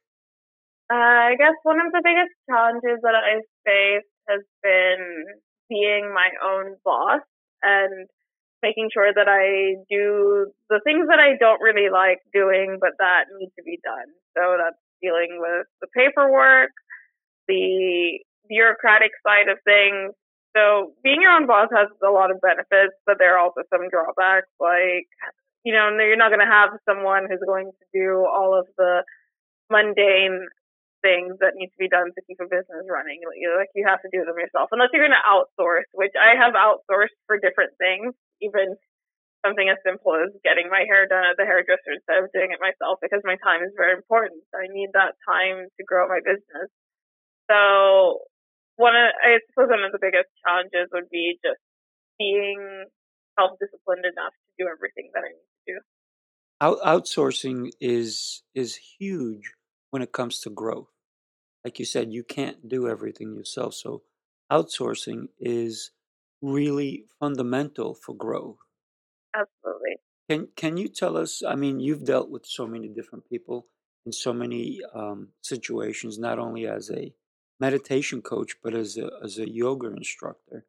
Uh, 0.93 1.31
I 1.31 1.37
guess 1.39 1.55
one 1.63 1.81
of 1.81 1.93
the 1.93 2.03
biggest 2.03 2.35
challenges 2.51 2.99
that 3.03 3.15
I've 3.15 3.47
faced 3.65 4.11
has 4.31 4.43
been 4.63 5.27
being 5.69 6.15
my 6.15 6.31
own 6.43 6.77
boss 6.85 7.23
and 7.63 8.07
making 8.63 8.91
sure 8.93 9.13
that 9.13 9.29
I 9.29 9.81
do 9.89 10.53
the 10.69 10.81
things 10.85 11.09
that 11.09 11.19
I 11.19 11.37
don't 11.41 11.63
really 11.63 11.89
like 11.91 12.19
doing, 12.33 12.79
but 12.81 12.93
that 12.99 13.25
need 13.39 13.51
to 13.57 13.63
be 13.65 13.79
done. 13.83 14.09
So 14.37 14.57
that's 14.61 14.77
dealing 15.03 15.41
with 15.41 15.67
the 15.81 15.89
paperwork, 15.97 16.71
the 17.49 18.21
bureaucratic 18.49 19.13
side 19.27 19.49
of 19.49 19.59
things. 19.65 20.13
So 20.57 20.93
being 21.03 21.23
your 21.23 21.33
own 21.33 21.47
boss 21.47 21.69
has 21.73 21.89
a 22.05 22.11
lot 22.11 22.31
of 22.31 22.41
benefits, 22.43 22.95
but 23.07 23.17
there 23.19 23.37
are 23.37 23.43
also 23.43 23.63
some 23.71 23.89
drawbacks. 23.89 24.51
Like, 24.61 25.09
you 25.65 25.73
know, 25.73 25.89
you're 25.97 26.21
not 26.21 26.35
going 26.35 26.45
to 26.45 26.53
have 26.53 26.71
someone 26.85 27.27
who's 27.31 27.43
going 27.47 27.71
to 27.71 27.87
do 27.95 28.27
all 28.27 28.59
of 28.59 28.67
the 28.77 29.05
mundane 29.71 30.47
things 31.01 31.37
that 31.41 31.57
need 31.57 31.73
to 31.73 31.81
be 31.81 31.89
done 31.89 32.13
to 32.13 32.27
keep 32.29 32.41
a 32.41 32.49
business 32.49 32.85
running. 32.89 33.21
Like 33.25 33.41
you, 33.41 33.49
like 33.57 33.73
you 33.75 33.85
have 33.89 34.01
to 34.05 34.13
do 34.13 34.25
them 34.25 34.37
yourself, 34.37 34.73
unless 34.73 34.93
you're 34.93 35.05
going 35.05 35.17
to 35.17 35.29
outsource, 35.29 35.89
which 35.93 36.15
I 36.17 36.37
have 36.37 36.57
outsourced 36.57 37.17
for 37.27 37.41
different 37.41 37.77
things, 37.81 38.13
even 38.41 38.77
something 39.45 39.69
as 39.73 39.81
simple 39.81 40.13
as 40.17 40.33
getting 40.45 40.69
my 40.69 40.85
hair 40.85 41.09
done 41.09 41.25
at 41.25 41.37
the 41.41 41.49
hairdresser 41.49 41.97
instead 41.97 42.21
of 42.21 42.29
doing 42.37 42.53
it 42.53 42.61
myself 42.61 43.01
because 43.01 43.25
my 43.25 43.41
time 43.41 43.65
is 43.65 43.73
very 43.73 43.97
important. 43.97 44.45
I 44.53 44.69
need 44.69 44.93
that 44.93 45.17
time 45.25 45.65
to 45.65 45.83
grow 45.85 46.09
my 46.09 46.21
business. 46.21 46.69
So 47.49 48.29
one 48.77 48.93
of, 48.97 49.09
I 49.17 49.41
suppose 49.49 49.73
one 49.73 49.85
of 49.85 49.93
the 49.93 50.03
biggest 50.03 50.29
challenges 50.45 50.93
would 50.93 51.09
be 51.09 51.41
just 51.41 51.61
being 52.21 52.85
self-disciplined 53.41 54.05
enough 54.05 54.37
to 54.37 54.51
do 54.61 54.69
everything 54.69 55.09
that 55.17 55.25
I 55.25 55.33
need 55.33 55.49
to 55.49 55.65
do. 55.73 55.77
Out- 56.61 56.85
outsourcing 56.85 57.73
is 57.81 58.43
is 58.55 58.77
huge 58.77 59.57
when 59.91 60.03
it 60.03 60.13
comes 60.13 60.41
to 60.41 60.51
growth. 60.51 60.89
Like 61.65 61.79
you 61.79 61.85
said, 61.85 62.13
you 62.13 62.25
can't 62.25 62.69
do 62.69 62.89
everything 62.89 63.35
yourself, 63.35 63.75
so 63.75 64.03
outsourcing 64.53 65.29
is 65.39 65.93
really 66.43 67.07
fundamental 67.21 67.95
for 67.95 68.15
growth. 68.15 68.59
Absolutely. 69.35 69.97
Can 70.29 70.49
can 70.57 70.77
you 70.77 70.89
tell 70.89 71.17
us? 71.17 71.43
I 71.43 71.55
mean, 71.57 71.81
you've 71.81 72.05
dealt 72.05 72.31
with 72.31 72.47
so 72.47 72.67
many 72.67 72.89
different 72.89 73.29
people 73.29 73.67
in 74.07 74.13
so 74.13 74.33
many 74.33 74.81
um, 74.95 75.35
situations, 75.43 76.19
not 76.19 76.39
only 76.39 76.67
as 76.67 76.91
a 76.91 77.15
meditation 77.59 78.23
coach, 78.23 78.57
but 78.63 78.75
as 78.75 78.97
a 78.97 79.11
as 79.23 79.39
a 79.39 79.51
yoga 79.51 79.89
instructor 79.89 80.65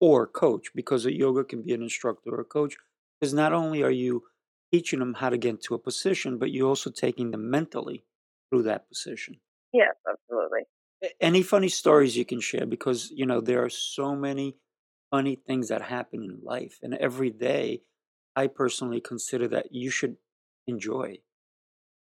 or 0.00 0.26
coach, 0.26 0.74
because 0.74 1.06
a 1.06 1.12
yoga 1.16 1.44
can 1.44 1.62
be 1.62 1.74
an 1.74 1.82
instructor 1.82 2.30
or 2.34 2.40
a 2.40 2.44
coach. 2.44 2.76
Because 3.20 3.34
not 3.34 3.52
only 3.52 3.82
are 3.82 3.90
you 4.06 4.24
teaching 4.72 4.98
them 5.00 5.14
how 5.14 5.30
to 5.30 5.38
get 5.38 5.50
into 5.56 5.74
a 5.74 5.78
position, 5.78 6.38
but 6.38 6.50
you're 6.52 6.68
also 6.68 6.90
taking 6.90 7.30
them 7.30 7.50
mentally 7.50 8.04
through 8.48 8.62
that 8.64 8.88
position. 8.88 9.36
Yes, 9.72 9.94
absolutely. 10.08 10.60
Any 11.20 11.42
funny 11.42 11.68
stories 11.68 12.16
you 12.16 12.24
can 12.24 12.40
share? 12.40 12.66
Because 12.66 13.10
you 13.10 13.26
know 13.26 13.40
there 13.40 13.62
are 13.64 13.70
so 13.70 14.14
many 14.14 14.56
funny 15.10 15.36
things 15.36 15.68
that 15.68 15.82
happen 15.82 16.22
in 16.22 16.40
life, 16.42 16.78
and 16.82 16.94
every 16.94 17.30
day, 17.30 17.82
I 18.34 18.46
personally 18.46 19.00
consider 19.00 19.48
that 19.48 19.72
you 19.72 19.90
should 19.90 20.16
enjoy. 20.66 21.18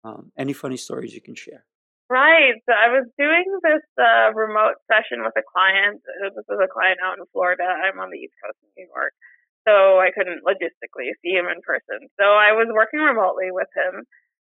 Um, 0.05 0.33
any 0.37 0.53
funny 0.53 0.77
stories 0.77 1.15
you 1.15 1.21
can 1.21 1.35
share? 1.35 1.65
Right. 2.11 2.61
So 2.69 2.73
I 2.77 2.93
was 2.93 3.09
doing 3.17 3.49
this 3.65 3.81
uh, 3.97 4.29
remote 4.35 4.77
session 4.85 5.25
with 5.25 5.33
a 5.41 5.43
client. 5.43 6.03
Uh, 6.21 6.29
This 6.37 6.45
was 6.47 6.61
a 6.61 6.69
client 6.69 7.01
out 7.03 7.17
in 7.17 7.25
Florida. 7.33 7.65
I'm 7.65 7.99
on 7.99 8.11
the 8.13 8.21
East 8.21 8.37
Coast 8.45 8.61
of 8.61 8.69
New 8.77 8.85
York. 8.93 9.17
So 9.65 9.99
I 9.99 10.13
couldn't 10.13 10.45
logistically 10.45 11.17
see 11.25 11.33
him 11.33 11.49
in 11.49 11.65
person. 11.65 12.05
So 12.21 12.37
I 12.37 12.53
was 12.53 12.69
working 12.69 13.01
remotely 13.01 13.49
with 13.49 13.73
him, 13.73 14.05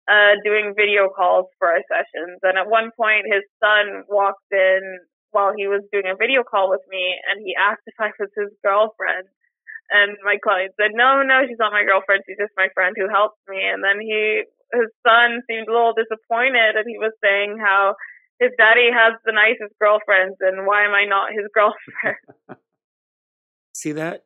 uh, 0.09 0.41
doing 0.43 0.73
video 0.75 1.07
calls 1.13 1.45
for 1.59 1.69
our 1.69 1.85
sessions. 1.85 2.41
And 2.41 2.57
at 2.57 2.67
one 2.67 2.89
point, 2.97 3.29
his 3.29 3.45
son 3.61 4.03
walked 4.09 4.49
in 4.51 4.81
while 5.31 5.53
he 5.55 5.69
was 5.69 5.85
doing 5.93 6.09
a 6.09 6.17
video 6.17 6.41
call 6.41 6.69
with 6.69 6.81
me 6.89 7.13
and 7.29 7.45
he 7.45 7.53
asked 7.53 7.85
if 7.85 7.93
I 7.99 8.09
was 8.17 8.33
his 8.33 8.49
girlfriend. 8.65 9.29
And 9.93 10.17
my 10.25 10.37
client 10.41 10.73
said, 10.81 10.93
no, 10.93 11.21
no, 11.21 11.45
she's 11.45 11.61
not 11.61 11.73
my 11.73 11.85
girlfriend. 11.85 12.25
She's 12.25 12.41
just 12.41 12.57
my 12.57 12.69
friend 12.73 12.97
who 12.97 13.09
helps 13.09 13.37
me. 13.47 13.61
And 13.61 13.83
then 13.85 14.01
he, 14.01 14.45
his 14.73 14.89
son 15.05 15.41
seemed 15.45 15.69
a 15.69 15.73
little 15.73 15.93
disappointed 15.93 16.77
and 16.77 16.85
he 16.89 16.97
was 16.97 17.13
saying 17.21 17.57
how 17.61 17.93
his 18.41 18.49
daddy 18.57 18.89
has 18.89 19.13
the 19.25 19.33
nicest 19.33 19.77
girlfriends 19.77 20.37
and 20.41 20.65
why 20.65 20.85
am 20.85 20.93
I 20.93 21.05
not 21.05 21.33
his 21.33 21.45
girlfriend? 21.53 22.17
See 23.73 23.93
that? 23.93 24.25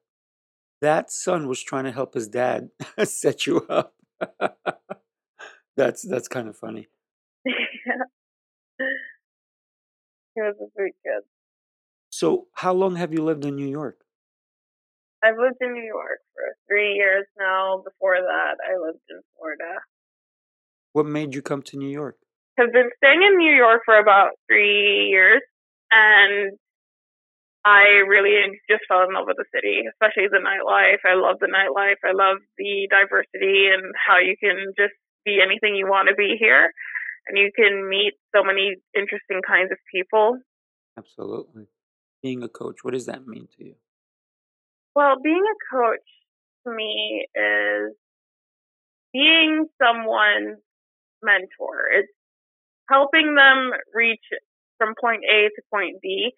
That 0.81 1.11
son 1.11 1.47
was 1.47 1.63
trying 1.63 1.85
to 1.85 1.91
help 1.91 2.13
his 2.13 2.27
dad 2.27 2.69
set 3.03 3.47
you 3.47 3.67
up. 3.67 3.95
That's 5.75 6.01
that's 6.07 6.27
kind 6.27 6.47
of 6.47 6.57
funny. 6.57 6.87
yeah. 7.45 7.53
He 10.35 10.41
was 10.41 10.55
a 10.59 10.65
sweet 10.75 10.95
kid. 11.03 11.23
So, 12.09 12.47
how 12.53 12.73
long 12.73 12.95
have 12.95 13.13
you 13.13 13.23
lived 13.23 13.45
in 13.45 13.55
New 13.55 13.67
York? 13.67 13.99
I've 15.23 15.37
lived 15.37 15.57
in 15.61 15.73
New 15.73 15.85
York 15.85 16.19
for 16.33 16.43
three 16.67 16.93
years 16.93 17.25
now. 17.39 17.81
Before 17.83 18.17
that, 18.17 18.55
I 18.59 18.77
lived 18.77 19.01
in 19.09 19.21
Florida. 19.37 19.79
What 20.93 21.05
made 21.05 21.33
you 21.33 21.41
come 21.41 21.61
to 21.63 21.77
New 21.77 21.89
York? 21.89 22.17
Have 22.57 22.71
been 22.71 22.89
staying 22.97 23.23
in 23.23 23.37
New 23.37 23.53
York 23.53 23.81
for 23.85 23.97
about 23.97 24.31
three 24.47 25.09
years, 25.09 25.41
and 25.91 26.53
I 27.65 28.03
really 28.05 28.35
just 28.69 28.83
fell 28.87 29.07
in 29.07 29.13
love 29.13 29.25
with 29.25 29.37
the 29.37 29.47
city, 29.55 29.83
especially 29.87 30.27
the 30.27 30.43
nightlife. 30.43 31.01
I 31.07 31.15
love 31.15 31.39
the 31.39 31.47
nightlife. 31.47 32.01
I 32.03 32.11
love 32.11 32.37
the 32.57 32.87
diversity 32.91 33.71
and 33.71 33.93
how 33.95 34.19
you 34.19 34.35
can 34.37 34.73
just 34.77 34.93
be 35.25 35.39
anything 35.41 35.75
you 35.75 35.87
want 35.87 36.09
to 36.09 36.15
be 36.15 36.35
here, 36.39 36.71
and 37.27 37.37
you 37.37 37.51
can 37.55 37.89
meet 37.89 38.13
so 38.35 38.43
many 38.43 38.75
interesting 38.95 39.41
kinds 39.45 39.71
of 39.71 39.77
people. 39.93 40.37
Absolutely. 40.97 41.67
Being 42.21 42.43
a 42.43 42.49
coach, 42.49 42.77
what 42.83 42.93
does 42.93 43.05
that 43.07 43.25
mean 43.27 43.47
to 43.57 43.65
you? 43.65 43.75
Well, 44.95 45.15
being 45.23 45.43
a 45.43 45.75
coach 45.75 46.07
to 46.65 46.73
me 46.73 47.25
is 47.35 47.95
being 49.11 49.65
someone's 49.81 50.59
mentor. 51.21 51.89
It's 51.93 52.11
helping 52.89 53.35
them 53.35 53.71
reach 53.93 54.23
from 54.77 54.93
point 54.99 55.23
A 55.23 55.49
to 55.49 55.61
point 55.71 56.01
B 56.01 56.31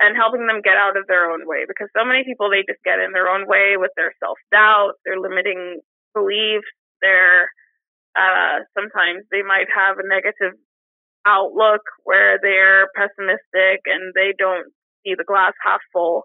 and 0.00 0.16
helping 0.16 0.46
them 0.46 0.62
get 0.64 0.76
out 0.76 0.96
of 0.96 1.06
their 1.06 1.30
own 1.30 1.46
way 1.46 1.64
because 1.68 1.88
so 1.96 2.04
many 2.04 2.24
people 2.24 2.48
they 2.48 2.64
just 2.66 2.82
get 2.84 2.98
in 2.98 3.12
their 3.12 3.28
own 3.28 3.46
way 3.46 3.76
with 3.76 3.90
their 3.96 4.12
self-doubt, 4.18 4.94
their 5.04 5.20
limiting 5.20 5.80
beliefs, 6.14 6.72
their 7.02 7.52
uh 8.16 8.64
sometimes 8.74 9.24
they 9.30 9.42
might 9.42 9.68
have 9.74 9.98
a 9.98 10.06
negative 10.06 10.54
outlook 11.26 11.82
where 12.04 12.38
they're 12.42 12.88
pessimistic 12.96 13.84
and 13.86 14.12
they 14.14 14.32
don't 14.38 14.72
see 15.04 15.14
the 15.16 15.24
glass 15.24 15.52
half 15.64 15.80
full. 15.92 16.24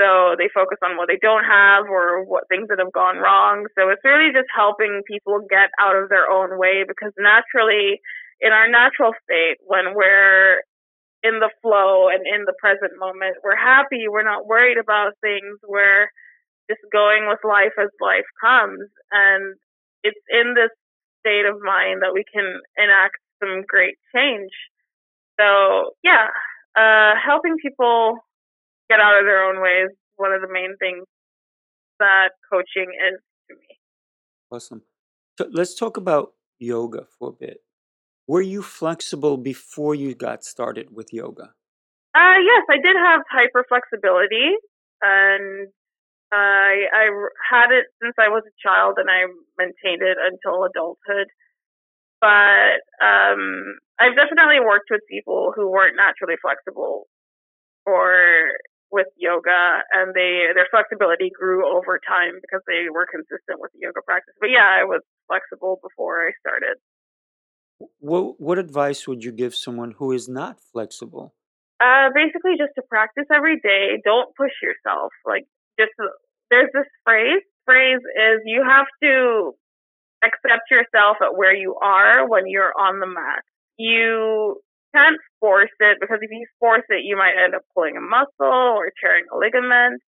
So 0.00 0.34
they 0.36 0.50
focus 0.50 0.78
on 0.82 0.96
what 0.96 1.06
they 1.06 1.18
don't 1.22 1.44
have 1.46 1.86
or 1.86 2.24
what 2.26 2.48
things 2.48 2.66
that 2.68 2.82
have 2.82 2.92
gone 2.92 3.18
wrong. 3.18 3.66
So 3.78 3.90
it's 3.90 4.02
really 4.02 4.34
just 4.34 4.50
helping 4.50 5.02
people 5.06 5.38
get 5.48 5.70
out 5.78 5.94
of 5.94 6.08
their 6.08 6.26
own 6.26 6.58
way 6.58 6.82
because 6.86 7.14
naturally, 7.14 8.00
in 8.40 8.50
our 8.50 8.66
natural 8.66 9.14
state, 9.22 9.62
when 9.62 9.94
we're 9.94 10.66
in 11.22 11.38
the 11.38 11.50
flow 11.62 12.10
and 12.10 12.26
in 12.26 12.42
the 12.44 12.58
present 12.58 12.98
moment, 12.98 13.38
we're 13.44 13.56
happy, 13.56 14.10
we're 14.10 14.26
not 14.26 14.46
worried 14.46 14.78
about 14.78 15.14
things, 15.22 15.62
we're 15.62 16.10
just 16.68 16.82
going 16.92 17.28
with 17.30 17.38
life 17.46 17.72
as 17.80 17.88
life 18.02 18.26
comes. 18.42 18.90
And 19.12 19.54
it's 20.02 20.20
in 20.28 20.54
this 20.58 20.74
state 21.24 21.46
of 21.48 21.56
mind 21.64 22.02
that 22.02 22.12
we 22.12 22.24
can 22.28 22.60
enact 22.76 23.16
some 23.40 23.64
great 23.66 23.96
change. 24.14 24.52
So, 25.40 25.96
yeah, 26.04 26.28
uh, 26.76 27.14
helping 27.16 27.56
people 27.56 28.18
get 28.90 29.00
out 29.00 29.18
of 29.18 29.24
their 29.24 29.42
own 29.42 29.62
ways 29.62 29.88
one 30.16 30.32
of 30.32 30.42
the 30.42 30.52
main 30.52 30.76
things 30.78 31.04
that 31.98 32.30
coaching 32.50 32.92
is 32.92 33.18
to 33.48 33.54
me. 33.54 33.78
Awesome. 34.50 34.82
So 35.38 35.48
let's 35.50 35.74
talk 35.74 35.96
about 35.96 36.32
yoga 36.58 37.06
for 37.18 37.30
a 37.30 37.32
bit. 37.32 37.58
Were 38.26 38.42
you 38.42 38.62
flexible 38.62 39.36
before 39.36 39.94
you 39.94 40.14
got 40.14 40.44
started 40.44 40.94
with 40.94 41.12
yoga? 41.12 41.54
Uh, 42.14 42.38
yes, 42.38 42.62
I 42.70 42.76
did 42.76 42.96
have 42.96 43.22
hyper 43.30 43.64
flexibility, 43.68 44.54
and 45.02 45.68
I 46.32 46.86
I 46.92 47.04
had 47.50 47.70
it 47.70 47.86
since 48.02 48.14
I 48.18 48.28
was 48.28 48.42
a 48.46 48.58
child, 48.62 48.96
and 48.98 49.08
I 49.10 49.26
maintained 49.58 50.02
it 50.02 50.18
until 50.18 50.64
adulthood. 50.64 51.28
But 52.20 52.80
um, 53.04 53.76
I've 54.00 54.16
definitely 54.16 54.60
worked 54.60 54.88
with 54.90 55.02
people 55.10 55.52
who 55.54 55.70
weren't 55.70 55.96
naturally 55.96 56.36
flexible 56.40 57.06
or 57.86 58.56
with 58.94 59.08
yoga 59.18 59.82
and 59.92 60.14
they 60.14 60.54
their 60.54 60.68
flexibility 60.70 61.28
grew 61.28 61.66
over 61.66 62.00
time 62.06 62.38
because 62.40 62.62
they 62.66 62.86
were 62.94 63.06
consistent 63.10 63.58
with 63.58 63.72
the 63.74 63.80
yoga 63.82 64.00
practice. 64.06 64.34
But 64.40 64.50
yeah, 64.50 64.64
I 64.64 64.84
was 64.84 65.02
flexible 65.26 65.80
before 65.82 66.28
I 66.28 66.30
started. 66.40 66.78
What 67.98 68.40
what 68.40 68.58
advice 68.58 69.06
would 69.08 69.24
you 69.24 69.32
give 69.32 69.54
someone 69.54 69.92
who 69.98 70.12
is 70.12 70.28
not 70.28 70.60
flexible? 70.72 71.34
Uh, 71.82 72.08
basically, 72.14 72.54
just 72.56 72.70
to 72.76 72.82
practice 72.88 73.26
every 73.34 73.58
day. 73.58 74.00
Don't 74.04 74.30
push 74.36 74.54
yourself. 74.62 75.10
Like 75.26 75.44
just 75.78 75.92
there's 76.50 76.70
this 76.72 76.86
phrase. 77.04 77.42
Phrase 77.64 78.00
is 78.00 78.40
you 78.44 78.62
have 78.62 78.86
to 79.02 79.54
accept 80.22 80.70
yourself 80.70 81.16
at 81.22 81.36
where 81.36 81.54
you 81.54 81.76
are 81.82 82.28
when 82.28 82.44
you're 82.46 82.72
on 82.78 83.00
the 83.00 83.06
mat. 83.06 83.42
You 83.78 84.60
can't 84.94 85.18
force 85.40 85.74
it 85.80 85.98
because 86.00 86.18
if 86.22 86.30
you 86.30 86.46
force 86.60 86.84
it, 86.88 87.04
you 87.04 87.16
might 87.16 87.34
end 87.42 87.54
up 87.54 87.62
pulling 87.74 87.96
a 87.96 88.00
muscle 88.00 88.28
or 88.40 88.90
tearing 89.00 89.24
a 89.32 89.36
ligament 89.36 90.00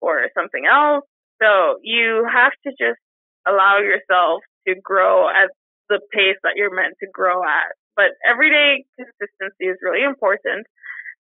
or 0.00 0.28
something 0.34 0.64
else. 0.66 1.04
So 1.42 1.78
you 1.82 2.26
have 2.32 2.52
to 2.64 2.70
just 2.78 3.00
allow 3.46 3.78
yourself 3.78 4.42
to 4.66 4.74
grow 4.82 5.28
at 5.28 5.50
the 5.88 6.00
pace 6.12 6.38
that 6.42 6.54
you're 6.56 6.74
meant 6.74 6.94
to 7.00 7.08
grow 7.12 7.42
at. 7.42 7.74
But 7.96 8.16
everyday 8.26 8.84
consistency 8.96 9.66
is 9.68 9.76
really 9.82 10.02
important. 10.02 10.66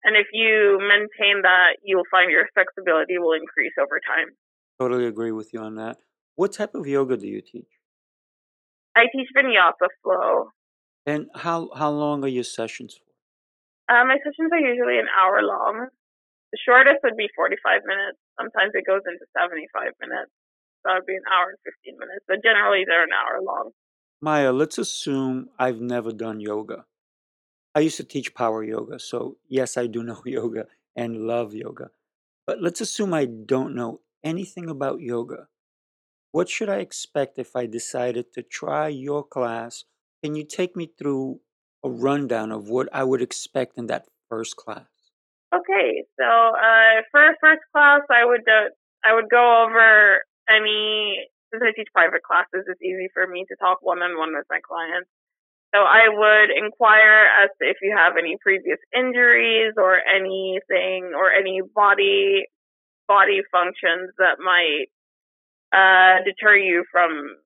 And 0.05 0.17
if 0.17 0.27
you 0.33 0.79
maintain 0.81 1.43
that, 1.43 1.77
you'll 1.85 2.09
find 2.11 2.31
your 2.31 2.49
flexibility 2.55 3.19
will 3.19 3.33
increase 3.33 3.73
over 3.79 4.01
time. 4.01 4.29
Totally 4.81 5.07
agree 5.07 5.33
with 5.33 5.53
you 5.53 5.61
on 5.61 5.75
that. 5.77 5.99
What 6.37 6.53
type 6.53 6.75
of 6.75 6.87
yoga 6.87 7.17
do 7.17 7.27
you 7.27 7.43
teach? 7.43 7.69
I 8.97 9.05
teach 9.13 9.29
vinyasa 9.37 9.89
flow. 10.03 10.51
And 11.07 11.29
how 11.35 11.69
how 11.77 11.91
long 11.91 12.25
are 12.25 12.33
your 12.33 12.45
sessions 12.45 12.95
for? 12.97 13.95
Uh, 13.95 14.05
my 14.05 14.17
sessions 14.19 14.51
are 14.53 14.61
usually 14.61 14.99
an 14.99 15.09
hour 15.13 15.43
long. 15.43 15.89
The 16.53 16.59
shortest 16.65 16.99
would 17.05 17.17
be 17.17 17.29
45 17.37 17.83
minutes. 17.87 18.19
Sometimes 18.39 18.73
it 18.75 18.87
goes 18.87 19.03
into 19.07 19.25
75 19.37 19.93
minutes. 20.01 20.31
So 20.83 20.93
it 20.93 20.95
would 20.95 21.07
be 21.07 21.15
an 21.15 21.29
hour 21.31 21.51
and 21.51 21.61
15 21.85 21.99
minutes. 21.99 22.25
But 22.27 22.43
generally, 22.43 22.85
they're 22.87 23.05
an 23.05 23.15
hour 23.15 23.43
long. 23.43 23.71
Maya, 24.23 24.53
let's 24.53 24.79
assume 24.79 25.49
I've 25.59 25.81
never 25.81 26.13
done 26.13 26.41
yoga. 26.41 26.85
I 27.75 27.81
used 27.81 27.97
to 27.99 28.05
teach 28.05 28.35
power 28.35 28.65
yoga. 28.65 28.99
So, 28.99 29.37
yes, 29.49 29.77
I 29.77 29.87
do 29.87 30.03
know 30.09 30.23
yoga 30.25 30.67
and 30.97 31.27
love 31.27 31.55
yoga. 31.55 31.91
But 32.47 32.61
let's 32.61 32.81
assume 32.81 33.15
I 33.15 33.27
don't 33.27 33.75
know 33.75 34.01
anything 34.25 34.69
about 34.69 35.01
yoga. 35.01 35.49
What 36.33 36.49
should 36.49 36.69
I 36.69 36.77
expect 36.77 37.39
if 37.39 37.57
I 37.57 37.67
decided 37.67 38.33
to 38.35 38.43
try 38.43 38.89
your 38.89 39.25
class 39.25 39.85
can 40.23 40.35
you 40.35 40.45
take 40.45 40.77
me 40.77 40.93
through 40.99 41.41
a 41.83 41.89
rundown 41.89 42.53
of 42.53 42.69
what 42.69 42.89
I 42.93 43.05
would 43.05 43.23
expect 43.23 43.79
in 43.79 43.87
that 43.87 44.07
first 44.29 44.57
class? 44.57 44.85
Okay, 45.55 46.05
so 46.19 46.25
uh, 46.25 47.01
for 47.11 47.25
first 47.41 47.63
class, 47.73 48.03
I 48.11 48.25
would 48.25 48.45
I 49.05 49.15
would 49.15 49.31
go 49.31 49.65
over 49.65 50.21
any 50.49 51.27
since 51.51 51.63
I 51.65 51.73
teach 51.75 51.89
private 51.93 52.23
classes, 52.23 52.69
it's 52.69 52.83
easy 52.83 53.09
for 53.13 53.27
me 53.27 53.45
to 53.49 53.57
talk 53.57 53.79
one 53.83 53.99
on 53.99 54.17
one 54.17 54.31
with 54.37 54.47
my 54.49 54.61
clients. 54.63 55.11
So 55.75 55.81
I 55.81 56.09
would 56.11 56.51
inquire 56.51 57.27
as 57.43 57.51
to 57.61 57.69
if 57.69 57.77
you 57.81 57.95
have 57.97 58.15
any 58.19 58.37
previous 58.43 58.79
injuries 58.95 59.75
or 59.77 59.99
anything 60.03 61.13
or 61.15 61.31
any 61.31 61.61
body 61.75 62.45
body 63.07 63.43
functions 63.51 64.11
that 64.19 64.39
might 64.39 64.87
uh, 65.75 66.23
deter 66.25 66.57
you 66.57 66.85
from 66.91 67.37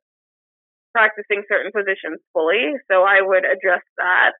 practicing 0.92 1.42
certain 1.48 1.72
positions 1.72 2.20
fully. 2.32 2.76
So 2.90 3.02
I 3.02 3.20
would 3.20 3.44
address 3.44 3.82
that. 3.98 4.32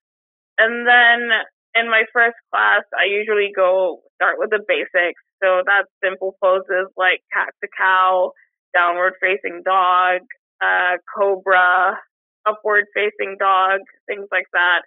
And 0.58 0.86
then 0.86 1.28
in 1.74 1.90
my 1.90 2.04
first 2.12 2.36
class, 2.52 2.84
I 2.96 3.04
usually 3.04 3.50
go 3.54 4.00
start 4.16 4.36
with 4.38 4.50
the 4.50 4.60
basics. 4.66 5.20
So 5.42 5.62
that's 5.66 5.88
simple 6.02 6.36
poses 6.42 6.88
like 6.96 7.20
cat 7.32 7.52
to 7.62 7.68
cow, 7.76 8.32
downward 8.74 9.14
facing 9.20 9.62
dog, 9.64 10.20
uh, 10.62 10.96
cobra, 11.16 11.98
upward 12.46 12.84
facing 12.94 13.36
dog, 13.38 13.80
things 14.06 14.26
like 14.30 14.46
that. 14.52 14.82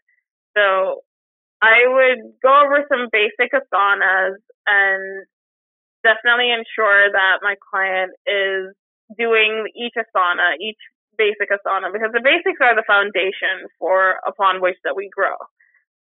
So 0.57 1.01
I 1.61 1.85
would 1.85 2.33
go 2.41 2.53
over 2.65 2.85
some 2.89 3.09
basic 3.11 3.51
asanas 3.53 4.37
and 4.67 5.25
definitely 6.03 6.51
ensure 6.51 7.11
that 7.11 7.39
my 7.41 7.55
client 7.71 8.13
is 8.27 8.75
doing 9.17 9.67
each 9.75 9.93
asana, 9.97 10.55
each 10.61 10.77
basic 11.17 11.49
asana 11.49 11.91
because 11.91 12.13
the 12.13 12.21
basics 12.21 12.61
are 12.61 12.75
the 12.75 12.85
foundation 12.85 13.65
for 13.79 14.21
upon 14.27 14.61
which 14.61 14.77
that 14.83 14.95
we 14.95 15.09
grow. 15.09 15.35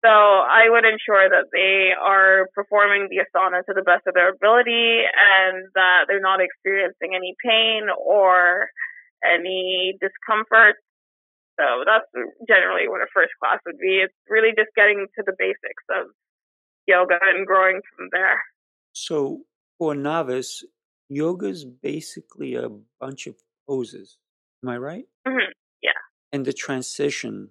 So 0.04 0.10
I 0.10 0.66
would 0.66 0.84
ensure 0.84 1.28
that 1.30 1.46
they 1.52 1.92
are 1.94 2.48
performing 2.54 3.06
the 3.08 3.22
asana 3.22 3.62
to 3.66 3.72
the 3.74 3.86
best 3.86 4.02
of 4.08 4.14
their 4.14 4.30
ability 4.30 5.04
and 5.06 5.68
that 5.74 6.06
they're 6.08 6.18
not 6.18 6.40
experiencing 6.40 7.14
any 7.14 7.36
pain 7.44 7.86
or 7.94 8.66
any 9.22 9.94
discomfort. 10.00 10.74
So 11.58 11.84
that's 11.84 12.06
generally 12.48 12.88
what 12.88 13.02
a 13.02 13.06
first 13.14 13.32
class 13.42 13.58
would 13.66 13.78
be. 13.78 14.00
It's 14.04 14.14
really 14.28 14.50
just 14.56 14.70
getting 14.76 15.06
to 15.16 15.22
the 15.24 15.34
basics 15.38 15.84
of 15.90 16.06
yoga 16.86 17.18
and 17.22 17.46
growing 17.46 17.80
from 17.96 18.08
there. 18.12 18.42
So 18.92 19.42
for 19.78 19.92
a 19.92 19.96
novice, 19.96 20.64
yoga 21.08 21.46
is 21.46 21.64
basically 21.64 22.54
a 22.54 22.68
bunch 23.00 23.26
of 23.26 23.36
poses. 23.68 24.18
Am 24.62 24.70
I 24.70 24.78
right? 24.78 25.04
Mm-hmm. 25.26 25.52
Yeah. 25.82 25.90
And 26.32 26.44
the 26.44 26.52
transition 26.52 27.50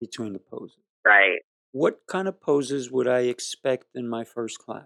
between 0.00 0.32
the 0.32 0.40
poses. 0.40 0.78
Right. 1.04 1.38
What 1.72 2.00
kind 2.08 2.28
of 2.28 2.40
poses 2.40 2.90
would 2.90 3.08
I 3.08 3.20
expect 3.20 3.86
in 3.94 4.08
my 4.08 4.24
first 4.24 4.58
class? 4.58 4.84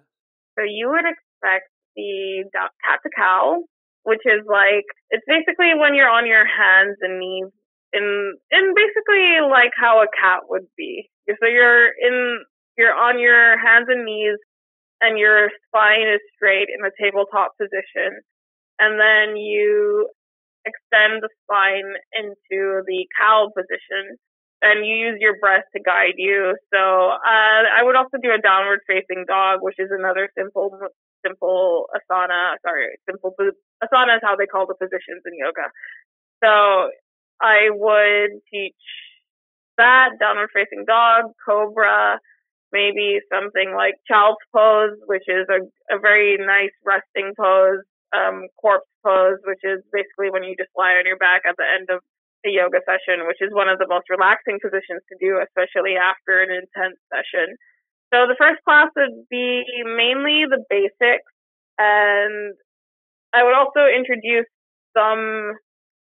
So 0.59 0.65
you 0.65 0.89
would 0.89 1.05
expect 1.05 1.71
the 1.97 2.45
cat 2.85 3.01
to 3.03 3.11
cow, 3.17 3.65
which 4.05 4.21
is 4.25 4.45
like 4.47 4.85
it's 5.11 5.25
basically 5.27 5.73
when 5.75 5.95
you're 5.95 6.09
on 6.09 6.27
your 6.27 6.45
hands 6.47 6.97
and 7.01 7.19
knees 7.19 7.51
in 7.93 8.37
in 8.51 8.75
basically 8.75 9.41
like 9.49 9.73
how 9.77 10.03
a 10.03 10.07
cat 10.19 10.43
would 10.49 10.67
be. 10.77 11.09
So 11.29 11.47
you're 11.47 11.89
in 12.01 12.45
you're 12.79 12.95
on 12.95 13.19
your 13.19 13.59
hands 13.59 13.87
and 13.89 14.05
knees 14.05 14.39
and 15.01 15.19
your 15.19 15.51
spine 15.67 16.09
is 16.09 16.21
straight 16.35 16.69
in 16.73 16.85
a 16.85 16.91
tabletop 17.01 17.53
position. 17.61 18.21
And 18.79 19.01
then 19.01 19.37
you 19.37 20.09
extend 20.67 21.23
the 21.23 21.31
spine 21.45 21.95
into 22.13 22.83
the 22.87 23.07
cow 23.17 23.51
position 23.55 24.19
and 24.63 24.87
you 24.87 24.95
use 24.95 25.19
your 25.21 25.39
breath 25.39 25.65
to 25.75 25.81
guide 25.81 26.17
you. 26.17 26.57
So 26.73 26.81
uh, 27.13 27.61
I 27.71 27.83
would 27.83 27.97
also 27.97 28.17
do 28.23 28.33
a 28.33 28.41
downward 28.41 28.81
facing 28.87 29.25
dog, 29.29 29.61
which 29.61 29.77
is 29.79 29.89
another 29.91 30.29
simple 30.37 30.77
simple 31.25 31.87
asana. 31.95 32.57
Sorry, 32.63 32.97
simple 33.09 33.35
asana 33.83 34.17
is 34.17 34.23
how 34.23 34.37
they 34.37 34.47
call 34.47 34.67
the 34.67 34.75
positions 34.75 35.23
in 35.25 35.39
yoga. 35.39 35.69
So 36.43 36.91
I 37.41 37.69
would 37.71 38.41
teach 38.53 38.75
that 39.77 40.11
downward 40.21 40.51
facing 40.55 40.85
dog, 40.87 41.33
cobra, 41.45 42.19
maybe 42.73 43.21
something 43.33 43.75
like 43.77 43.95
child's 44.09 44.41
pose, 44.55 44.97
which 45.07 45.25
is 45.29 45.47
a, 45.49 45.61
a 45.95 45.99
very 46.01 46.37
nice 46.39 46.75
resting 46.85 47.33
pose 47.39 47.85
um, 48.17 48.49
corpse 48.61 48.89
pose, 49.05 49.39
which 49.45 49.63
is 49.63 49.83
basically 49.93 50.31
when 50.31 50.43
you 50.43 50.57
just 50.59 50.73
lie 50.77 50.97
on 50.97 51.07
your 51.07 51.19
back 51.19 51.43
at 51.49 51.57
the 51.59 51.67
end 51.67 51.89
of 51.91 52.01
a 52.45 52.51
yoga 52.51 52.79
session, 52.87 53.27
which 53.27 53.41
is 53.41 53.53
one 53.53 53.69
of 53.69 53.79
the 53.79 53.89
most 53.89 54.09
relaxing 54.09 54.59
positions 54.63 55.03
to 55.11 55.17
do, 55.21 55.43
especially 55.43 55.97
after 55.99 56.41
an 56.41 56.51
intense 56.51 56.99
session. 57.11 57.57
So 58.15 58.29
the 58.31 58.39
first 58.39 58.63
class 58.63 58.89
would 58.97 59.27
be 59.29 59.65
mainly 59.85 60.47
the 60.47 60.63
basics, 60.71 61.27
and 61.79 62.55
I 63.35 63.43
would 63.43 63.55
also 63.55 63.91
introduce 63.91 64.47
some 64.97 65.59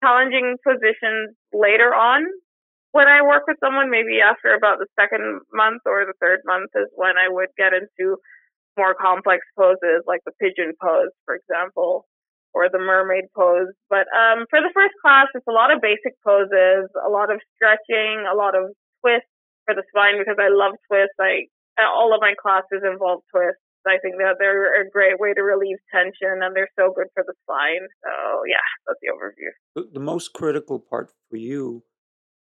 challenging 0.02 0.56
positions 0.66 1.34
later 1.52 1.94
on. 1.94 2.26
When 2.92 3.08
I 3.08 3.22
work 3.22 3.44
with 3.48 3.56
someone, 3.64 3.88
maybe 3.88 4.20
after 4.20 4.52
about 4.52 4.78
the 4.78 4.90
second 5.00 5.40
month 5.54 5.80
or 5.86 6.04
the 6.04 6.18
third 6.20 6.40
month 6.44 6.70
is 6.74 6.88
when 6.94 7.16
I 7.16 7.28
would 7.30 7.48
get 7.56 7.72
into 7.72 8.18
more 8.76 8.94
complex 8.94 9.40
poses, 9.56 10.04
like 10.06 10.20
the 10.26 10.32
pigeon 10.40 10.72
pose, 10.80 11.12
for 11.24 11.36
example, 11.36 12.04
or 12.52 12.68
the 12.68 12.78
mermaid 12.78 13.24
pose. 13.36 13.72
But 13.88 14.04
um, 14.12 14.44
for 14.50 14.60
the 14.60 14.72
first 14.74 14.92
class, 15.00 15.26
it's 15.34 15.48
a 15.48 15.52
lot 15.52 15.72
of 15.72 15.80
basic 15.80 16.12
poses, 16.24 16.84
a 17.00 17.08
lot 17.08 17.32
of 17.32 17.40
stretching, 17.56 18.28
a 18.28 18.36
lot 18.36 18.52
of 18.52 18.72
twists 19.00 19.28
for 19.64 19.74
the 19.74 19.84
spine 19.88 20.18
because 20.18 20.36
I 20.36 20.52
love 20.52 20.76
twists. 20.90 21.16
I 21.20 21.48
all 21.80 22.12
of 22.14 22.20
my 22.20 22.34
classes 22.36 22.84
involve 22.84 23.24
twists. 23.32 23.64
I 23.86 23.98
think 24.02 24.16
that 24.18 24.36
they're 24.38 24.82
a 24.82 24.88
great 24.90 25.18
way 25.18 25.32
to 25.34 25.42
relieve 25.42 25.78
tension 25.92 26.42
and 26.42 26.54
they're 26.54 26.70
so 26.78 26.92
good 26.94 27.08
for 27.14 27.24
the 27.26 27.34
spine. 27.42 27.86
So 28.04 28.42
yeah, 28.48 28.64
that's 28.86 28.98
the 29.02 29.08
overview. 29.08 29.92
The 29.92 30.00
most 30.00 30.32
critical 30.32 30.78
part 30.78 31.10
for 31.30 31.36
you 31.36 31.84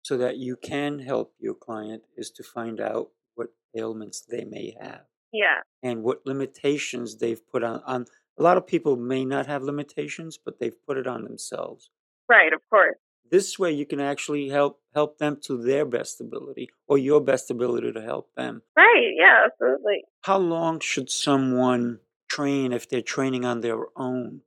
so 0.04 0.18
that 0.18 0.38
you 0.38 0.56
can 0.56 1.00
help 1.00 1.34
your 1.40 1.54
client 1.54 2.04
is 2.18 2.32
to 2.32 2.44
find 2.44 2.80
out 2.80 3.10
what 3.36 3.50
ailments 3.76 4.22
they 4.22 4.44
may 4.44 4.76
have. 4.82 5.02
Yeah. 5.32 5.62
And 5.84 6.04
what 6.04 6.26
limitations 6.26 7.18
they've 7.18 7.42
put 7.52 7.64
on, 7.64 7.82
on 7.86 8.06
a 8.38 8.44
lot 8.44 8.58
of 8.58 8.68
people 8.68 8.96
may 8.96 9.24
not 9.24 9.48
have 9.48 9.64
limitations, 9.64 10.38
but 10.44 10.60
they've 10.60 10.86
put 10.86 10.98
it 10.98 11.08
on 11.08 11.24
themselves. 11.24 11.90
Right, 12.28 12.54
of 12.54 12.62
course. 12.70 12.98
This 13.32 13.58
way 13.58 13.72
you 13.72 13.86
can 13.86 14.02
actually 14.02 14.50
help 14.50 14.80
help 14.94 15.18
them 15.18 15.38
to 15.44 15.58
their 15.58 15.86
best 15.86 16.20
ability 16.20 16.70
or 16.88 16.98
your 16.98 17.22
best 17.22 17.50
ability 17.50 17.94
to 17.94 18.02
help 18.02 18.34
them. 18.36 18.62
Right, 18.76 19.14
yeah, 19.18 19.46
absolutely. 19.46 20.04
How 20.24 20.38
long 20.38 20.82
should 20.82 21.10
someone 21.10 22.00
train 22.30 22.74
if 22.74 22.90
they're 22.90 23.02
training 23.02 23.46
on 23.46 23.62
their 23.62 23.86
own? 23.96 24.42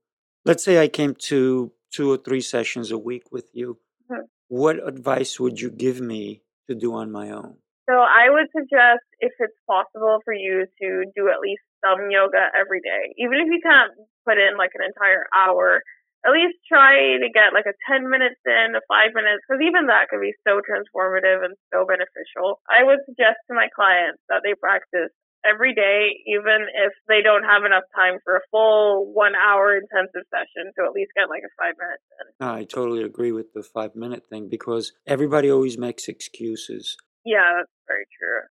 Let's 0.44 0.62
say 0.62 0.82
I 0.82 0.88
came 0.88 1.14
to 1.30 1.72
two 1.90 2.10
or 2.12 2.18
three 2.18 2.42
sessions 2.42 2.90
a 2.90 2.98
week 2.98 3.32
with 3.32 3.48
you. 3.54 3.78
Mhm. 4.10 4.28
What 4.48 4.86
advice 4.86 5.40
would 5.40 5.60
you 5.62 5.70
give 5.70 6.00
me 6.00 6.42
to 6.68 6.74
do 6.74 6.92
on 6.92 7.10
my 7.10 7.30
own? 7.30 7.56
So 7.88 7.94
I 7.98 8.28
would 8.28 8.48
suggest 8.52 9.04
if 9.20 9.32
it's 9.38 9.58
possible 9.66 10.20
for 10.24 10.34
you 10.34 10.66
to 10.82 11.04
do 11.16 11.28
at 11.28 11.40
least 11.40 11.62
some 11.84 12.10
yoga 12.10 12.50
every 12.54 12.80
day. 12.80 13.14
Even 13.16 13.40
if 13.40 13.48
you 13.48 13.60
can't 13.62 13.92
put 14.26 14.38
in 14.38 14.56
like 14.56 14.72
an 14.74 14.84
entire 14.84 15.26
hour, 15.34 15.82
at 16.24 16.32
least 16.32 16.56
try 16.64 17.20
to 17.20 17.28
get 17.28 17.52
like 17.52 17.68
a 17.68 17.76
10 17.84 18.08
minutes 18.08 18.40
in, 18.48 18.72
a 18.72 18.82
five 18.88 19.12
minutes, 19.12 19.44
because 19.44 19.60
even 19.60 19.92
that 19.92 20.08
can 20.08 20.24
be 20.24 20.32
so 20.48 20.64
transformative 20.64 21.44
and 21.44 21.52
so 21.68 21.84
beneficial. 21.84 22.64
I 22.64 22.80
would 22.82 23.04
suggest 23.04 23.44
to 23.48 23.54
my 23.54 23.68
clients 23.76 24.24
that 24.32 24.40
they 24.40 24.56
practice 24.56 25.12
every 25.44 25.74
day, 25.74 26.24
even 26.26 26.64
if 26.72 26.92
they 27.08 27.20
don't 27.20 27.44
have 27.44 27.64
enough 27.64 27.84
time 27.94 28.18
for 28.24 28.36
a 28.36 28.44
full 28.50 29.12
one 29.12 29.36
hour 29.36 29.76
intensive 29.76 30.24
session 30.32 30.72
to 30.76 30.88
at 30.88 30.96
least 30.96 31.12
get 31.12 31.28
like 31.28 31.44
a 31.44 31.52
five 31.60 31.76
minutes 31.76 32.04
in. 32.16 32.46
I 32.46 32.64
totally 32.64 33.04
agree 33.04 33.32
with 33.32 33.52
the 33.52 33.62
five 33.62 33.94
minute 33.94 34.24
thing 34.28 34.48
because 34.48 34.92
everybody 35.06 35.50
always 35.50 35.76
makes 35.76 36.08
excuses. 36.08 36.96
Yeah, 37.24 37.60
that's 37.60 37.70
very 37.86 38.08
true. 38.18 38.48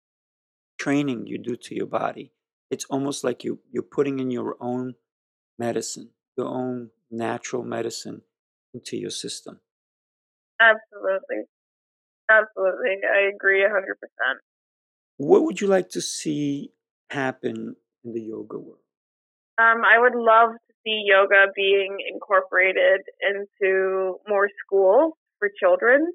Training 0.78 1.26
you 1.26 1.38
do 1.38 1.56
to 1.56 1.74
your 1.74 1.86
body, 1.86 2.32
it's 2.70 2.86
almost 2.86 3.24
like 3.24 3.44
you, 3.44 3.60
you're 3.70 3.82
putting 3.82 4.20
in 4.20 4.30
your 4.30 4.56
own 4.60 4.94
medicine, 5.58 6.10
your 6.36 6.48
own 6.48 6.90
natural 7.10 7.62
medicine 7.62 8.22
into 8.74 8.96
your 8.96 9.10
system. 9.10 9.60
Absolutely. 10.60 11.44
Absolutely. 12.30 12.96
I 13.04 13.30
agree 13.34 13.62
100%. 13.62 13.68
What 15.16 15.42
would 15.42 15.60
you 15.60 15.66
like 15.66 15.88
to 15.90 16.00
see 16.00 16.72
happen 17.10 17.76
in 18.04 18.12
the 18.12 18.20
yoga 18.20 18.58
world? 18.58 18.78
Um, 19.58 19.82
I 19.84 19.98
would 19.98 20.14
love 20.14 20.50
to 20.50 20.74
see 20.84 21.02
yoga 21.04 21.50
being 21.56 21.96
incorporated 22.12 23.00
into 23.20 24.18
more 24.28 24.48
schools 24.64 25.14
for 25.38 25.50
children. 25.58 26.12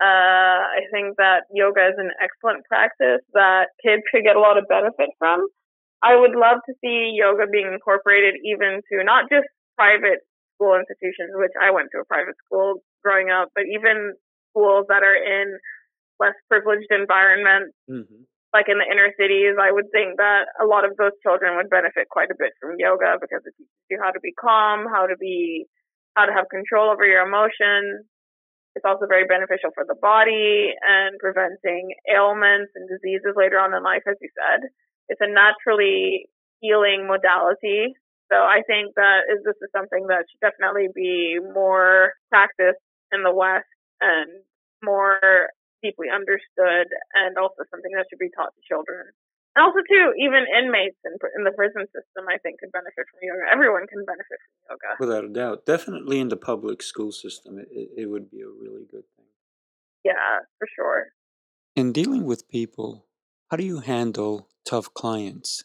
Uh, 0.00 0.58
I 0.80 0.88
think 0.90 1.16
that 1.18 1.44
yoga 1.52 1.86
is 1.86 1.94
an 1.98 2.10
excellent 2.22 2.64
practice 2.64 3.20
that 3.34 3.68
kids 3.84 4.02
could 4.10 4.24
get 4.24 4.36
a 4.36 4.40
lot 4.40 4.58
of 4.58 4.64
benefit 4.68 5.10
from. 5.18 5.46
I 6.02 6.16
would 6.16 6.34
love 6.34 6.58
to 6.66 6.74
see 6.82 7.12
yoga 7.14 7.46
being 7.46 7.70
incorporated 7.72 8.34
even 8.42 8.80
to 8.90 9.04
not 9.04 9.30
just 9.30 9.46
private 9.76 10.20
school 10.54 10.78
institutions, 10.78 11.32
which 11.34 11.54
I 11.60 11.70
went 11.70 11.88
to 11.92 12.00
a 12.00 12.06
private 12.06 12.36
school 12.44 12.82
growing 13.02 13.30
up, 13.30 13.48
but 13.54 13.64
even 13.66 14.14
schools 14.50 14.86
that 14.88 15.02
are 15.02 15.16
in 15.16 15.58
less 16.20 16.36
privileged 16.48 16.90
environments, 16.90 17.74
hmm 17.88 18.26
like 18.52 18.68
in 18.68 18.76
the 18.76 18.84
inner 18.84 19.08
cities, 19.16 19.56
I 19.56 19.72
would 19.72 19.88
think 19.96 20.20
that 20.20 20.44
a 20.60 20.68
lot 20.68 20.84
of 20.84 20.92
those 21.00 21.16
children 21.24 21.56
would 21.56 21.72
benefit 21.72 22.12
quite 22.12 22.28
a 22.28 22.36
bit 22.36 22.52
from 22.60 22.76
yoga 22.76 23.16
because 23.16 23.40
it 23.48 23.56
teaches 23.56 23.88
you 23.88 23.96
how 23.96 24.12
to 24.12 24.20
be 24.20 24.36
calm, 24.36 24.84
how 24.92 25.08
to 25.08 25.16
be, 25.16 25.64
how 26.14 26.28
to 26.28 26.32
have 26.36 26.52
control 26.52 26.92
over 26.92 27.04
your 27.08 27.24
emotions. 27.24 28.04
It's 28.76 28.84
also 28.84 29.08
very 29.08 29.24
beneficial 29.24 29.72
for 29.72 29.84
the 29.88 29.96
body 29.96 30.72
and 30.84 31.16
preventing 31.16 31.96
ailments 32.08 32.72
and 32.76 32.88
diseases 32.88 33.32
later 33.36 33.56
on 33.56 33.72
in 33.72 33.80
life, 33.82 34.04
as 34.04 34.20
you 34.20 34.28
said. 34.36 34.68
It's 35.08 35.24
a 35.24 35.32
naturally 35.32 36.28
healing 36.60 37.08
modality. 37.08 37.96
So 38.32 38.40
I 38.40 38.64
think 38.64 38.96
that 38.96 39.28
is, 39.28 39.44
this 39.44 39.60
is 39.60 39.68
something 39.76 40.08
that 40.08 40.24
should 40.24 40.40
definitely 40.40 40.88
be 40.88 41.36
more 41.36 42.16
practiced 42.32 42.80
in 43.12 43.20
the 43.20 43.34
West 43.34 43.68
and 44.00 44.40
more 44.80 45.52
deeply 45.84 46.08
understood 46.08 46.88
and 47.12 47.36
also 47.36 47.68
something 47.68 47.92
that 47.92 48.08
should 48.08 48.18
be 48.18 48.32
taught 48.32 48.56
to 48.56 48.62
children. 48.64 49.12
And 49.52 49.60
also 49.68 49.84
too, 49.84 50.16
even 50.16 50.48
inmates 50.48 50.96
in, 51.04 51.12
in 51.36 51.44
the 51.44 51.52
prison 51.52 51.84
system, 51.92 52.24
I 52.24 52.40
think, 52.40 52.60
could 52.60 52.72
benefit 52.72 53.04
from 53.12 53.20
yoga. 53.20 53.52
Everyone 53.52 53.84
can 53.84 54.00
benefit 54.08 54.40
from 54.40 54.80
yoga. 54.80 54.90
Without 54.96 55.24
a 55.28 55.28
doubt. 55.28 55.66
Definitely 55.66 56.16
in 56.16 56.32
the 56.32 56.40
public 56.40 56.80
school 56.80 57.12
system, 57.12 57.58
it, 57.58 57.68
it 57.70 57.88
it 57.96 58.06
would 58.06 58.30
be 58.30 58.40
a 58.40 58.48
really 58.48 58.88
good 58.88 59.04
thing. 59.12 59.28
Yeah, 60.08 60.40
for 60.58 60.68
sure. 60.74 61.12
In 61.76 61.92
dealing 61.92 62.24
with 62.24 62.48
people, 62.48 63.04
how 63.50 63.58
do 63.58 63.64
you 63.64 63.80
handle 63.80 64.48
tough 64.64 64.94
clients? 64.94 65.64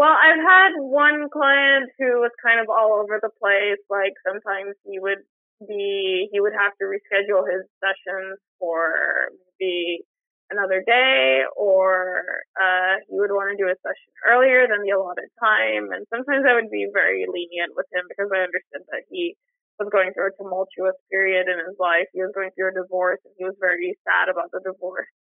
Well, 0.00 0.16
I've 0.16 0.40
had 0.40 0.80
one 0.80 1.28
client 1.28 1.92
who 2.00 2.24
was 2.24 2.32
kind 2.40 2.56
of 2.56 2.72
all 2.72 3.04
over 3.04 3.20
the 3.20 3.28
place. 3.36 3.76
Like 3.92 4.16
sometimes 4.24 4.72
he 4.88 4.96
would 4.96 5.20
be, 5.68 6.24
he 6.32 6.40
would 6.40 6.56
have 6.56 6.72
to 6.80 6.88
reschedule 6.88 7.44
his 7.44 7.68
sessions 7.84 8.40
for 8.56 9.28
maybe 9.60 10.00
another 10.48 10.80
day, 10.88 11.44
or 11.52 12.24
uh, 12.56 13.04
he 13.12 13.20
would 13.20 13.28
want 13.28 13.52
to 13.52 13.60
do 13.60 13.68
a 13.68 13.76
session 13.84 14.10
earlier 14.24 14.64
than 14.64 14.80
the 14.88 14.96
allotted 14.96 15.28
time. 15.36 15.92
And 15.92 16.08
sometimes 16.08 16.48
I 16.48 16.56
would 16.56 16.72
be 16.72 16.88
very 16.96 17.28
lenient 17.28 17.76
with 17.76 17.84
him 17.92 18.08
because 18.08 18.32
I 18.32 18.48
understood 18.48 18.88
that 18.96 19.04
he 19.12 19.36
was 19.76 19.92
going 19.92 20.16
through 20.16 20.32
a 20.32 20.36
tumultuous 20.40 20.96
period 21.12 21.44
in 21.44 21.60
his 21.60 21.76
life. 21.76 22.08
He 22.16 22.24
was 22.24 22.32
going 22.32 22.56
through 22.56 22.72
a 22.72 22.80
divorce, 22.80 23.20
and 23.28 23.36
he 23.36 23.44
was 23.44 23.60
very 23.60 23.92
sad 24.08 24.32
about 24.32 24.48
the 24.48 24.64
divorce. 24.64 25.12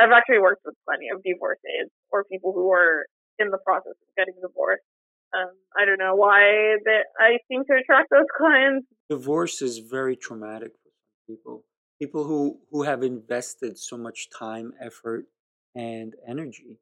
I've 0.00 0.16
actually 0.16 0.40
worked 0.40 0.64
with 0.64 0.74
plenty 0.88 1.12
of 1.12 1.22
divorcees 1.22 1.92
or 2.10 2.24
people 2.24 2.56
who 2.56 2.72
were 2.72 3.06
in 3.38 3.50
the 3.50 3.58
process 3.58 3.92
of 3.92 4.08
getting 4.16 4.34
divorced. 4.40 4.82
Um, 5.36 5.50
I 5.76 5.84
don't 5.84 5.98
know 5.98 6.14
why 6.14 6.76
that 6.84 7.06
I 7.18 7.38
seem 7.48 7.64
to 7.64 7.74
attract 7.74 8.10
those 8.10 8.26
clients. 8.36 8.86
Divorce 9.10 9.62
is 9.62 9.78
very 9.78 10.16
traumatic 10.16 10.72
for 10.82 10.90
some 10.90 11.36
people. 11.36 11.64
People 12.00 12.24
who, 12.24 12.58
who 12.70 12.82
have 12.82 13.02
invested 13.02 13.78
so 13.78 13.96
much 13.96 14.28
time, 14.36 14.72
effort, 14.80 15.26
and 15.74 16.14
energy 16.26 16.78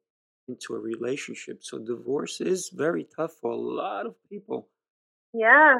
into 0.47 0.75
a 0.75 0.79
relationship. 0.79 1.63
So 1.63 1.79
divorce 1.79 2.41
is 2.41 2.69
very 2.73 3.07
tough 3.15 3.33
for 3.41 3.51
a 3.51 3.55
lot 3.55 4.05
of 4.05 4.15
people. 4.29 4.67
Yeah, 5.33 5.75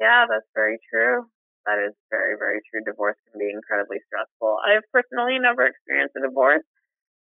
yeah, 0.00 0.26
that's 0.28 0.46
very 0.54 0.78
true. 0.90 1.26
That 1.66 1.78
is 1.80 1.94
very, 2.10 2.36
very 2.38 2.60
true. 2.70 2.84
Divorce 2.84 3.16
can 3.30 3.38
be 3.40 3.50
incredibly 3.50 3.98
stressful. 4.06 4.58
I've 4.66 4.84
personally 4.92 5.38
never 5.38 5.66
experienced 5.66 6.14
a 6.16 6.20
divorce, 6.20 6.62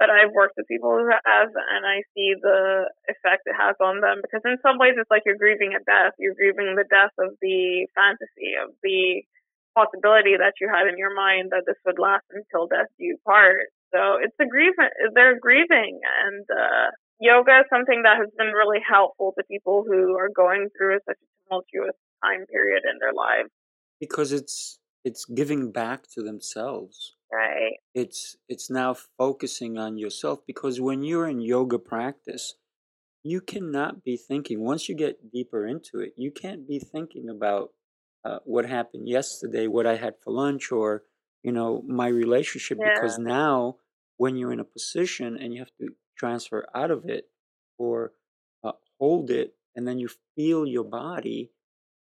but 0.04 0.12
I've 0.12 0.36
worked 0.36 0.60
with 0.60 0.68
people 0.68 0.92
who 0.92 1.08
have, 1.08 1.48
and 1.56 1.88
I 1.88 2.04
see 2.12 2.36
the 2.36 2.92
effect 3.08 3.48
it 3.48 3.56
has 3.56 3.80
on 3.80 4.04
them. 4.04 4.20
Because 4.20 4.44
in 4.44 4.60
some 4.60 4.76
ways, 4.76 5.00
it's 5.00 5.08
like 5.08 5.24
you're 5.24 5.40
grieving 5.40 5.72
a 5.72 5.80
death. 5.88 6.12
You're 6.20 6.36
grieving 6.36 6.76
the 6.76 6.84
death 6.84 7.16
of 7.16 7.40
the 7.40 7.88
fantasy, 7.96 8.60
of 8.60 8.76
the 8.84 9.24
possibility 9.72 10.36
that 10.36 10.60
you 10.60 10.68
had 10.68 10.92
in 10.92 11.00
your 11.00 11.16
mind 11.16 11.56
that 11.56 11.64
this 11.64 11.80
would 11.88 12.04
last 12.04 12.28
until 12.36 12.68
death 12.68 12.92
do 13.00 13.08
you 13.08 13.18
part. 13.24 13.72
So 13.96 14.20
it's 14.20 14.36
a 14.44 14.46
grief. 14.46 14.76
They're 15.16 15.40
grieving, 15.40 16.04
and 16.04 16.44
uh, 16.52 16.92
yoga 17.24 17.64
is 17.64 17.72
something 17.72 18.04
that 18.04 18.20
has 18.20 18.28
been 18.36 18.52
really 18.52 18.84
helpful 18.84 19.32
to 19.40 19.48
people 19.48 19.88
who 19.88 20.20
are 20.20 20.30
going 20.36 20.68
through 20.76 21.00
such 21.08 21.16
a 21.16 21.28
tumultuous 21.48 21.96
time 22.20 22.44
period 22.52 22.84
in 22.84 23.00
their 23.00 23.16
lives. 23.16 23.56
Because 24.04 24.36
it's 24.36 24.84
it's 25.08 25.24
giving 25.24 25.72
back 25.72 26.12
to 26.12 26.22
themselves. 26.22 27.16
Right. 27.34 27.78
It's 27.96 28.36
it's 28.48 28.70
now 28.70 28.96
focusing 29.18 29.78
on 29.78 29.98
yourself 29.98 30.40
because 30.46 30.80
when 30.80 31.04
you're 31.04 31.28
in 31.28 31.42
yoga 31.42 31.80
practice, 31.80 32.56
you 33.24 33.42
cannot 33.42 34.04
be 34.04 34.18
thinking 34.18 34.60
once 34.60 34.88
you 34.88 34.96
get 34.96 35.32
deeper 35.32 35.66
into 35.66 36.00
it, 36.00 36.14
you 36.16 36.32
can't 36.32 36.68
be 36.68 36.78
thinking 36.80 37.30
about 37.30 37.70
uh, 38.24 38.40
what 38.44 38.66
happened 38.66 39.08
yesterday, 39.08 39.68
what 39.68 39.88
I 39.88 39.96
had 39.96 40.16
for 40.22 40.32
lunch, 40.32 40.72
or 40.72 41.04
you 41.42 41.52
know 41.52 41.84
my 41.88 42.08
relationship. 42.08 42.78
Yeah. 42.80 42.94
Because 42.94 43.18
now, 43.18 43.78
when 44.18 44.38
you're 44.38 44.54
in 44.54 44.60
a 44.60 44.66
position 44.66 45.38
and 45.38 45.54
you 45.54 45.60
have 45.60 45.76
to 45.82 45.90
transfer 46.16 46.68
out 46.76 46.92
of 46.92 47.06
it 47.06 47.30
or 47.80 48.12
uh, 48.64 48.74
hold 49.00 49.32
it, 49.32 49.56
and 49.76 49.88
then 49.88 49.98
you 49.98 50.10
feel 50.36 50.68
your 50.68 50.84
body, 50.84 51.52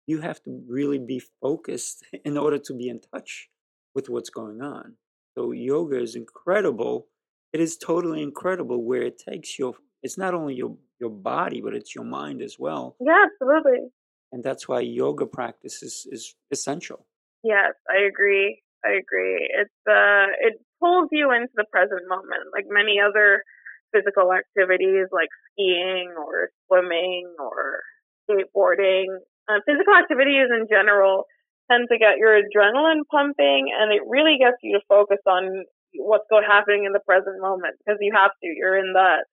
you 0.05 0.19
have 0.19 0.43
to 0.43 0.63
really 0.67 0.99
be 0.99 1.21
focused 1.41 2.03
in 2.25 2.37
order 2.37 2.57
to 2.57 2.73
be 2.73 2.89
in 2.89 2.99
touch 2.99 3.49
with 3.95 4.09
what's 4.09 4.29
going 4.29 4.61
on. 4.61 4.95
So 5.35 5.51
yoga 5.51 6.01
is 6.01 6.15
incredible. 6.15 7.07
It 7.53 7.59
is 7.59 7.77
totally 7.77 8.21
incredible 8.21 8.83
where 8.83 9.03
it 9.03 9.17
takes 9.17 9.57
your. 9.57 9.73
It's 10.01 10.17
not 10.17 10.33
only 10.33 10.55
your 10.55 10.75
your 10.99 11.09
body, 11.09 11.61
but 11.61 11.73
it's 11.73 11.95
your 11.95 12.03
mind 12.03 12.41
as 12.41 12.57
well. 12.59 12.95
Yeah, 12.99 13.25
absolutely. 13.25 13.89
And 14.31 14.43
that's 14.43 14.67
why 14.67 14.79
yoga 14.79 15.25
practice 15.25 15.83
is, 15.83 16.07
is 16.11 16.35
essential. 16.51 17.05
Yes, 17.43 17.73
I 17.89 18.07
agree. 18.07 18.61
I 18.83 18.89
agree. 18.97 19.47
It's 19.49 19.79
uh, 19.87 20.27
it 20.41 20.59
pulls 20.79 21.09
you 21.11 21.31
into 21.31 21.53
the 21.55 21.65
present 21.71 22.01
moment, 22.07 22.51
like 22.53 22.65
many 22.67 22.97
other 22.99 23.43
physical 23.93 24.33
activities, 24.33 25.07
like 25.11 25.29
skiing 25.53 26.13
or 26.17 26.49
swimming 26.67 27.33
or 27.39 27.81
skateboarding. 28.29 29.05
Uh, 29.47 29.59
physical 29.67 29.93
activities 29.93 30.47
in 30.49 30.67
general 30.69 31.25
tend 31.71 31.87
to 31.91 31.97
get 31.97 32.17
your 32.17 32.35
adrenaline 32.35 33.03
pumping, 33.09 33.71
and 33.73 33.91
it 33.91 34.01
really 34.07 34.37
gets 34.39 34.57
you 34.61 34.77
to 34.77 34.85
focus 34.87 35.19
on 35.25 35.65
what's 35.95 36.25
going 36.29 36.43
happening 36.47 36.85
in 36.85 36.93
the 36.93 37.03
present 37.05 37.41
moment 37.41 37.75
because 37.79 37.97
you 38.01 38.11
have 38.15 38.31
to. 38.41 38.47
You're 38.47 38.77
in 38.77 38.93
that 38.93 39.25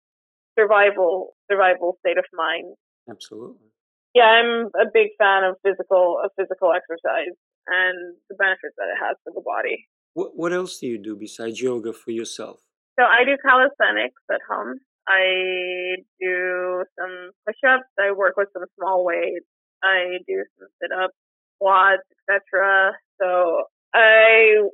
survival 0.58 1.36
survival 1.50 1.98
state 2.00 2.18
of 2.18 2.24
mind. 2.34 2.74
Absolutely. 3.08 3.70
Yeah, 4.14 4.26
I'm 4.26 4.70
a 4.74 4.90
big 4.92 5.14
fan 5.18 5.44
of 5.44 5.56
physical 5.62 6.20
of 6.22 6.30
physical 6.36 6.72
exercise 6.72 7.34
and 7.66 8.16
the 8.28 8.36
benefits 8.36 8.74
that 8.76 8.90
it 8.90 8.98
has 9.00 9.16
for 9.24 9.32
the 9.34 9.42
body. 9.44 9.86
What 10.14 10.36
What 10.36 10.52
else 10.52 10.78
do 10.78 10.86
you 10.86 10.98
do 10.98 11.16
besides 11.16 11.60
yoga 11.60 11.92
for 11.92 12.10
yourself? 12.10 12.60
So 12.98 13.04
I 13.06 13.24
do 13.24 13.36
calisthenics 13.40 14.20
at 14.30 14.40
home. 14.48 14.80
I 15.08 15.96
do 16.20 16.84
some 16.98 17.30
push-ups. 17.46 17.88
I 17.98 18.12
work 18.12 18.36
with 18.36 18.48
some 18.52 18.64
small 18.76 19.04
weights. 19.04 19.46
I 19.82 20.18
do 20.26 20.44
some 20.58 20.68
sit-ups, 20.82 21.16
squats, 21.60 22.02
etc. 22.24 22.96
So 23.20 23.64
I 23.92 24.64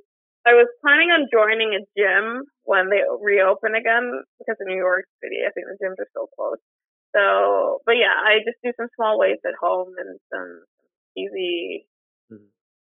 I 0.47 0.55
was 0.55 0.71
planning 0.81 1.11
on 1.11 1.27
joining 1.35 1.75
a 1.75 1.83
gym 1.99 2.47
when 2.63 2.87
they 2.89 3.03
reopen 3.21 3.75
again 3.75 4.23
because 4.39 4.55
in 4.63 4.69
New 4.71 4.79
York 4.79 5.05
City, 5.19 5.43
I 5.43 5.51
think 5.51 5.67
the 5.67 5.75
gyms 5.83 5.99
are 5.99 6.07
still 6.15 6.31
closed. 6.39 6.63
So, 7.15 7.83
but 7.85 7.99
yeah, 7.99 8.15
I 8.15 8.39
just 8.47 8.63
do 8.63 8.71
some 8.79 8.87
small 8.95 9.19
weights 9.19 9.43
at 9.45 9.59
home 9.59 9.95
and 9.99 10.21
some 10.31 10.63
easy, 11.17 11.89
Mhm. 12.31 12.47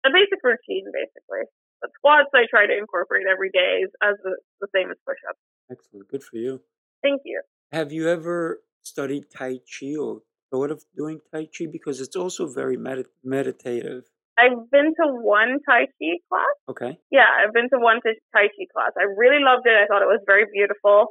a 0.04 0.10
basic 0.12 0.42
routine 0.44 0.90
basically. 0.92 1.48
But 1.80 1.90
squats 1.94 2.28
I 2.34 2.44
try 2.50 2.66
to 2.66 2.76
incorporate 2.76 3.26
every 3.26 3.50
day 3.50 3.86
as 4.02 4.16
the, 4.24 4.36
the 4.60 4.68
same 4.74 4.90
as 4.90 4.98
push-ups. 5.06 5.38
Excellent. 5.70 6.08
Good 6.08 6.24
for 6.24 6.36
you. 6.36 6.60
Thank 7.02 7.22
you. 7.24 7.40
Have 7.72 7.92
you 7.92 8.08
ever 8.08 8.62
studied 8.82 9.30
Tai 9.30 9.58
Chi 9.64 9.94
or 9.96 10.22
thought 10.50 10.70
of 10.70 10.84
doing 10.96 11.20
Tai 11.32 11.48
Chi? 11.56 11.66
Because 11.70 12.00
it's 12.00 12.16
also 12.16 12.46
very 12.46 12.76
medit- 12.76 13.12
meditative. 13.24 14.04
I've 14.38 14.70
been 14.70 14.94
to 15.02 15.06
one 15.20 15.58
Tai 15.68 15.86
Chi 15.86 16.10
class. 16.28 16.56
Okay. 16.68 16.98
Yeah, 17.10 17.26
I've 17.42 17.52
been 17.52 17.68
to 17.70 17.78
one 17.78 18.00
Tai 18.04 18.14
Chi 18.32 18.64
class. 18.72 18.92
I 18.96 19.04
really 19.16 19.42
loved 19.42 19.66
it. 19.66 19.74
I 19.74 19.86
thought 19.86 20.02
it 20.02 20.06
was 20.06 20.22
very 20.26 20.46
beautiful 20.52 21.08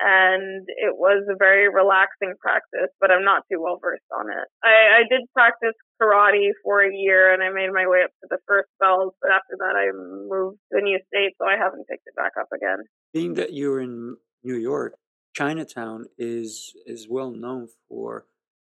and 0.00 0.66
it 0.68 0.96
was 0.96 1.24
a 1.30 1.36
very 1.38 1.68
relaxing 1.68 2.34
practice, 2.40 2.90
but 3.00 3.10
I'm 3.10 3.24
not 3.24 3.44
too 3.50 3.62
well 3.62 3.78
versed 3.80 4.02
on 4.18 4.26
it. 4.30 4.48
I, 4.62 5.00
I 5.00 5.02
did 5.08 5.22
practice 5.32 5.74
karate 6.00 6.50
for 6.62 6.82
a 6.82 6.92
year 6.92 7.32
and 7.32 7.42
I 7.42 7.50
made 7.50 7.72
my 7.72 7.86
way 7.86 8.02
up 8.02 8.10
to 8.22 8.28
the 8.30 8.38
first 8.46 8.68
belt, 8.80 9.14
but 9.22 9.30
after 9.30 9.56
that 9.58 9.76
I 9.76 9.92
moved 9.92 10.58
to 10.72 10.78
a 10.78 10.82
new 10.82 10.98
state, 11.08 11.34
so 11.38 11.46
I 11.46 11.56
haven't 11.56 11.86
picked 11.86 12.06
it 12.06 12.16
back 12.16 12.32
up 12.40 12.48
again. 12.54 12.84
Being 13.12 13.34
that 13.34 13.52
you're 13.52 13.80
in 13.80 14.16
New 14.42 14.56
York, 14.56 14.94
Chinatown 15.34 16.06
is 16.18 16.74
is 16.86 17.08
well 17.08 17.30
known 17.30 17.68
for 17.88 18.26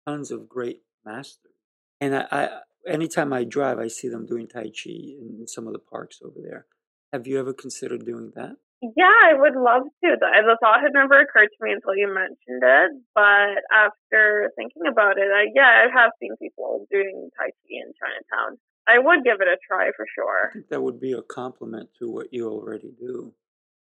tons 0.08 0.32
of 0.32 0.48
great 0.48 0.82
masters. 1.06 1.52
And 2.00 2.16
I, 2.16 2.26
I 2.32 2.50
anytime 2.88 3.34
I 3.34 3.44
drive, 3.44 3.80
I 3.80 3.88
see 3.88 4.08
them 4.08 4.26
doing 4.26 4.48
Tai 4.48 4.64
Chi 4.64 4.90
in 5.20 5.46
some 5.48 5.68
of 5.68 5.74
the 5.74 5.80
parks 5.80 6.20
over 6.24 6.40
there. 6.42 6.66
Have 7.12 7.28
you 7.28 7.40
ever 7.40 7.54
considered 7.54 8.06
doing 8.06 8.32
that? 8.36 8.56
Yeah, 8.82 9.18
I 9.26 9.34
would 9.34 9.56
love 9.56 9.84
to. 10.04 10.18
The, 10.20 10.28
the 10.46 10.58
thought 10.62 10.82
had 10.82 10.94
never 10.94 11.20
occurred 11.20 11.50
to 11.50 11.66
me 11.66 11.72
until 11.72 11.96
you 11.96 12.14
mentioned 12.14 12.62
it, 12.62 12.92
but 13.16 13.64
after 13.74 14.52
thinking 14.56 14.84
about 14.90 15.18
it, 15.18 15.30
I, 15.34 15.48
yeah, 15.56 15.86
I 15.86 16.00
have 16.00 16.12
seen 16.20 16.36
people 16.40 16.86
doing 16.92 17.30
Tai 17.38 17.46
Chi 17.46 17.72
in 17.72 17.92
Chinatown. 17.98 18.60
I 18.88 19.00
would 19.00 19.24
give 19.24 19.42
it 19.42 19.48
a 19.48 19.58
try 19.68 19.90
for 19.96 20.06
sure. 20.14 20.50
I 20.50 20.54
think 20.54 20.70
that 20.70 20.82
would 20.82 21.00
be 21.00 21.14
a 21.14 21.24
compliment 21.24 21.90
to 22.00 22.10
what 22.10 22.32
you 22.32 22.48
already 22.48 22.94
do. 23.00 23.34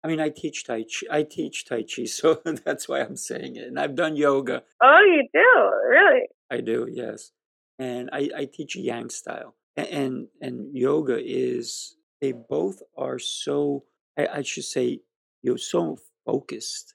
I 0.02 0.08
mean, 0.08 0.20
I 0.20 0.30
teach 0.30 0.64
Tai 0.64 0.82
Chi. 0.84 1.06
I 1.18 1.22
teach 1.24 1.66
Tai 1.66 1.82
Chi, 1.84 2.04
so 2.18 2.40
that's 2.64 2.88
why 2.88 3.00
I'm 3.00 3.16
saying 3.16 3.56
it. 3.56 3.66
And 3.68 3.78
I've 3.78 3.94
done 3.94 4.16
yoga. 4.16 4.62
Oh, 4.82 5.00
you 5.06 5.28
do? 5.32 5.70
Really? 5.88 6.22
I 6.50 6.60
do, 6.60 6.88
yes. 6.90 7.32
And 7.78 8.10
I, 8.12 8.30
I 8.36 8.44
teach 8.52 8.76
Yang 8.76 9.10
style. 9.10 9.54
A- 9.76 9.92
And 9.92 10.28
and 10.40 10.74
yoga 10.76 11.18
is 11.22 11.96
they 12.20 12.32
both 12.32 12.82
are 12.96 13.18
so 13.18 13.84
I, 14.18 14.26
I 14.38 14.42
should 14.42 14.64
say 14.64 15.00
you're 15.42 15.58
so 15.58 15.96
focused 16.26 16.94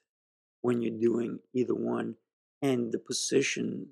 when 0.62 0.82
you're 0.82 1.00
doing 1.00 1.38
either 1.54 1.74
one 1.74 2.16
and 2.62 2.92
the 2.92 2.98
position 2.98 3.88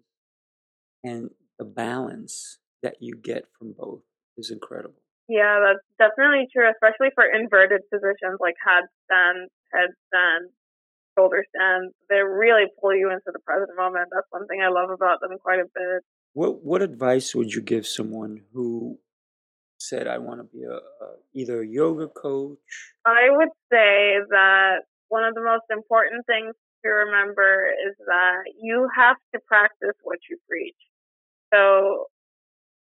and 1.02 1.30
the 1.58 1.64
balance 1.64 2.58
that 2.82 2.96
you 3.00 3.14
get 3.16 3.46
from 3.58 3.72
both 3.72 4.02
is 4.36 4.50
incredible. 4.50 5.02
Yeah, 5.28 5.60
that's 5.64 5.84
definitely 5.98 6.48
true, 6.52 6.68
especially 6.68 7.08
for 7.14 7.24
inverted 7.24 7.80
positions 7.90 8.36
like 8.40 8.54
headstand, 8.60 9.48
headstand, 9.72 10.52
shoulder 11.16 11.44
stand. 11.54 11.92
They 12.10 12.20
really 12.20 12.66
pull 12.80 12.94
you 12.94 13.10
into 13.10 13.32
the 13.32 13.38
present 13.40 13.70
moment. 13.76 14.08
That's 14.12 14.26
one 14.30 14.46
thing 14.46 14.60
I 14.62 14.68
love 14.68 14.90
about 14.90 15.20
them 15.20 15.38
quite 15.42 15.60
a 15.60 15.64
bit. 15.74 16.02
What 16.34 16.62
what 16.64 16.82
advice 16.82 17.34
would 17.34 17.54
you 17.54 17.62
give 17.62 17.86
someone 17.86 18.42
who 18.52 18.98
said 19.78 20.06
I 20.06 20.18
want 20.18 20.40
to 20.40 20.44
be 20.44 20.64
a, 20.64 20.74
a 20.74 21.08
either 21.32 21.62
a 21.62 21.66
yoga 21.66 22.08
coach? 22.08 22.58
I 23.06 23.28
would 23.30 23.50
say 23.72 24.18
that 24.30 24.80
one 25.08 25.24
of 25.24 25.34
the 25.34 25.42
most 25.42 25.64
important 25.70 26.26
things 26.26 26.54
to 26.84 26.90
remember 26.90 27.68
is 27.86 27.94
that 28.06 28.42
you 28.60 28.88
have 28.94 29.16
to 29.34 29.40
practice 29.46 29.96
what 30.02 30.18
you 30.28 30.36
preach. 30.48 30.76
So 31.52 32.06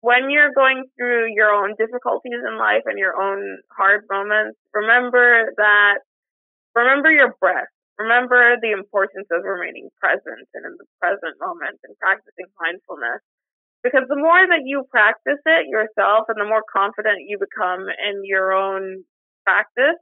when 0.00 0.30
you're 0.30 0.52
going 0.52 0.84
through 0.96 1.32
your 1.34 1.52
own 1.52 1.76
difficulties 1.76 2.40
in 2.40 2.58
life 2.58 2.82
and 2.86 2.98
your 2.98 3.20
own 3.20 3.60
hard 3.76 4.04
moments, 4.10 4.56
remember 4.72 5.52
that, 5.56 6.00
remember 6.74 7.10
your 7.10 7.36
breath. 7.40 7.68
Remember 7.98 8.56
the 8.62 8.72
importance 8.72 9.28
of 9.28 9.44
remaining 9.44 9.92
present 10.00 10.48
and 10.56 10.64
in 10.64 10.72
the 10.80 10.88
present 11.04 11.36
moment 11.36 11.76
and 11.84 11.92
practicing 12.00 12.48
mindfulness. 12.56 13.20
Because 13.84 14.08
the 14.08 14.16
more 14.16 14.40
that 14.40 14.64
you 14.64 14.88
practice 14.88 15.40
it 15.44 15.68
yourself 15.68 16.24
and 16.32 16.40
the 16.40 16.48
more 16.48 16.64
confident 16.64 17.28
you 17.28 17.36
become 17.36 17.84
in 17.92 18.24
your 18.24 18.52
own 18.56 19.04
practice, 19.44 20.00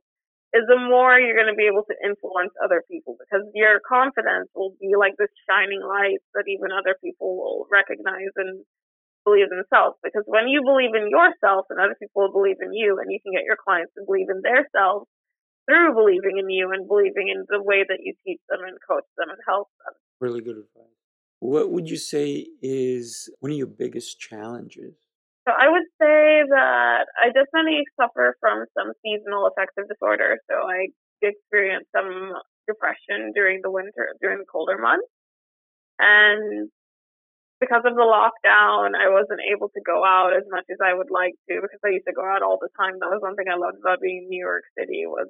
is 0.54 0.64
the 0.64 0.80
more 0.80 1.18
you're 1.18 1.37
going 1.37 1.50
to 1.50 1.58
be 1.58 1.68
able 1.68 1.84
to 1.84 1.96
influence 2.00 2.54
other 2.62 2.80
people 2.88 3.20
because 3.20 3.44
your 3.52 3.84
confidence 3.84 4.48
will 4.56 4.72
be 4.80 4.96
like 4.96 5.12
this 5.20 5.28
shining 5.44 5.82
light 5.84 6.24
that 6.32 6.48
even 6.48 6.72
other 6.72 6.96
people 7.04 7.37
will 7.37 7.66
recognize 7.68 8.32
and 8.37 8.64
believe 9.28 9.52
in 9.52 9.60
themselves. 9.60 10.00
Because 10.00 10.24
when 10.24 10.48
you 10.48 10.64
believe 10.64 10.96
in 10.96 11.12
yourself 11.12 11.68
and 11.68 11.76
other 11.76 11.96
people 12.00 12.24
will 12.24 12.32
believe 12.32 12.58
in 12.64 12.72
you 12.72 12.96
and 12.96 13.12
you 13.12 13.20
can 13.20 13.36
get 13.36 13.44
your 13.44 13.60
clients 13.60 13.92
to 13.94 14.08
believe 14.08 14.32
in 14.32 14.40
their 14.40 14.64
selves 14.72 15.04
through 15.68 15.92
believing 15.92 16.40
in 16.40 16.48
you 16.48 16.72
and 16.72 16.88
believing 16.88 17.28
in 17.28 17.44
the 17.52 17.60
way 17.60 17.84
that 17.84 18.00
you 18.00 18.16
teach 18.24 18.40
them 18.48 18.64
and 18.64 18.80
coach 18.88 19.04
them 19.20 19.28
and 19.28 19.38
help 19.44 19.68
them. 19.84 19.92
Really 20.20 20.40
good 20.40 20.56
advice. 20.56 20.96
What 21.40 21.70
would 21.70 21.88
you 21.88 22.00
say 22.00 22.48
is 22.62 23.28
one 23.38 23.52
of 23.52 23.58
your 23.58 23.68
biggest 23.68 24.18
challenges? 24.18 24.96
So 25.46 25.52
I 25.52 25.68
would 25.68 25.86
say 26.00 26.44
that 26.48 27.06
I 27.20 27.28
definitely 27.28 27.84
suffer 28.00 28.36
from 28.40 28.64
some 28.76 28.92
seasonal 29.04 29.46
affective 29.46 29.88
disorder. 29.88 30.38
So 30.50 30.56
I 30.56 30.88
experience 31.22 31.86
some 31.94 32.32
depression 32.66 33.32
during 33.34 33.60
the 33.62 33.70
winter, 33.70 34.12
during 34.20 34.38
the 34.38 34.44
colder 34.50 34.78
months. 34.78 35.08
And 35.98 36.70
because 37.61 37.83
of 37.83 37.99
the 37.99 38.07
lockdown, 38.07 38.94
I 38.94 39.11
wasn't 39.11 39.42
able 39.42 39.68
to 39.75 39.83
go 39.83 40.07
out 40.07 40.31
as 40.31 40.47
much 40.51 40.66
as 40.71 40.79
I 40.79 40.94
would 40.94 41.11
like 41.11 41.35
to 41.51 41.59
because 41.59 41.83
I 41.83 41.94
used 41.94 42.07
to 42.07 42.14
go 42.14 42.23
out 42.23 42.42
all 42.42 42.59
the 42.62 42.71
time. 42.79 42.99
That 43.03 43.11
was 43.11 43.23
one 43.23 43.35
thing 43.35 43.51
I 43.51 43.59
loved 43.59 43.83
about 43.83 44.03
being 44.03 44.27
in 44.27 44.31
New 44.31 44.42
York 44.42 44.62
City 44.79 45.07
was 45.11 45.27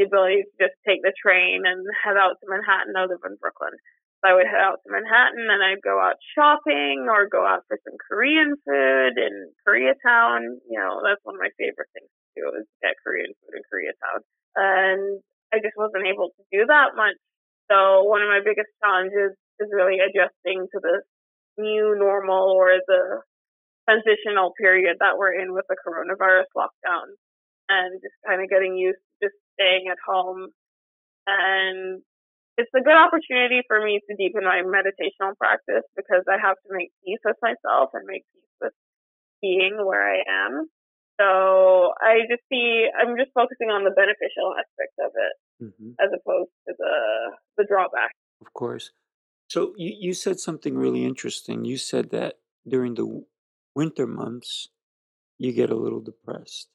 the 0.00 0.08
ability 0.08 0.48
to 0.48 0.54
just 0.56 0.76
take 0.88 1.04
the 1.04 1.12
train 1.12 1.68
and 1.68 1.84
head 1.92 2.16
out 2.16 2.40
to 2.40 2.46
Manhattan. 2.48 2.96
I 2.96 3.04
live 3.04 3.20
in 3.20 3.36
Brooklyn. 3.36 3.76
So 4.20 4.32
I 4.32 4.34
would 4.34 4.48
head 4.48 4.64
out 4.64 4.80
to 4.82 4.88
Manhattan 4.90 5.46
and 5.46 5.60
I'd 5.62 5.84
go 5.84 6.00
out 6.00 6.16
shopping 6.34 7.06
or 7.06 7.28
go 7.28 7.44
out 7.44 7.68
for 7.68 7.76
some 7.84 8.00
Korean 8.00 8.56
food 8.64 9.14
in 9.20 9.34
Koreatown. 9.62 10.58
You 10.66 10.80
know, 10.80 11.04
that's 11.04 11.22
one 11.22 11.36
of 11.36 11.44
my 11.44 11.52
favorite 11.60 11.92
things 11.92 12.08
to 12.08 12.28
do 12.34 12.44
is 12.56 12.66
get 12.80 12.98
Korean 13.04 13.30
food 13.44 13.60
in 13.60 13.64
Koreatown. 13.68 14.18
And 14.56 15.02
I 15.52 15.60
just 15.60 15.76
wasn't 15.76 16.08
able 16.08 16.32
to 16.32 16.42
do 16.50 16.64
that 16.66 16.96
much. 16.96 17.20
So 17.70 18.08
one 18.08 18.24
of 18.24 18.32
my 18.32 18.40
biggest 18.40 18.72
challenges 18.80 19.36
is 19.60 19.68
really 19.70 20.00
adjusting 20.00 20.66
to 20.72 20.78
this 20.80 21.04
new 21.58 21.96
normal 21.98 22.54
or 22.54 22.78
the 22.86 23.20
transitional 23.88 24.52
period 24.60 24.96
that 25.00 25.18
we're 25.18 25.32
in 25.32 25.52
with 25.52 25.64
the 25.68 25.76
coronavirus 25.80 26.48
lockdown 26.56 27.08
and 27.68 28.00
just 28.00 28.14
kind 28.26 28.42
of 28.42 28.48
getting 28.48 28.76
used 28.76 29.00
to 29.00 29.28
just 29.28 29.36
staying 29.54 29.88
at 29.90 30.00
home. 30.06 30.48
And 31.26 32.00
it's 32.56 32.72
a 32.74 32.84
good 32.84 32.96
opportunity 32.96 33.62
for 33.66 33.80
me 33.84 34.00
to 34.08 34.16
deepen 34.16 34.44
my 34.44 34.62
meditational 34.64 35.36
practice 35.36 35.84
because 35.96 36.24
I 36.28 36.36
have 36.40 36.56
to 36.66 36.70
make 36.74 36.90
peace 37.04 37.22
with 37.24 37.36
myself 37.40 37.90
and 37.94 38.04
make 38.04 38.24
peace 38.34 38.54
with 38.60 38.76
being 39.40 39.78
where 39.78 40.02
I 40.02 40.24
am. 40.26 40.66
So 41.20 41.92
I 41.98 42.26
just 42.30 42.42
see 42.48 42.86
I'm 42.94 43.16
just 43.18 43.34
focusing 43.34 43.70
on 43.70 43.82
the 43.82 43.90
beneficial 43.90 44.54
aspects 44.54 44.98
of 45.02 45.12
it 45.14 45.34
hmm 45.58 45.90
as 45.98 46.10
opposed 46.14 46.54
to 46.68 46.74
the 46.78 46.94
the 47.58 47.64
drawback. 47.64 48.14
Of 48.40 48.52
course. 48.54 48.90
So 49.48 49.74
you, 49.76 49.94
you 49.98 50.14
said 50.14 50.38
something 50.38 50.76
really 50.76 51.04
interesting. 51.04 51.64
You 51.64 51.78
said 51.78 52.10
that 52.10 52.38
during 52.66 52.94
the 52.94 53.04
w- 53.04 53.24
winter 53.74 54.06
months, 54.06 54.68
you 55.38 55.52
get 55.52 55.70
a 55.70 55.76
little 55.76 56.00
depressed. 56.00 56.68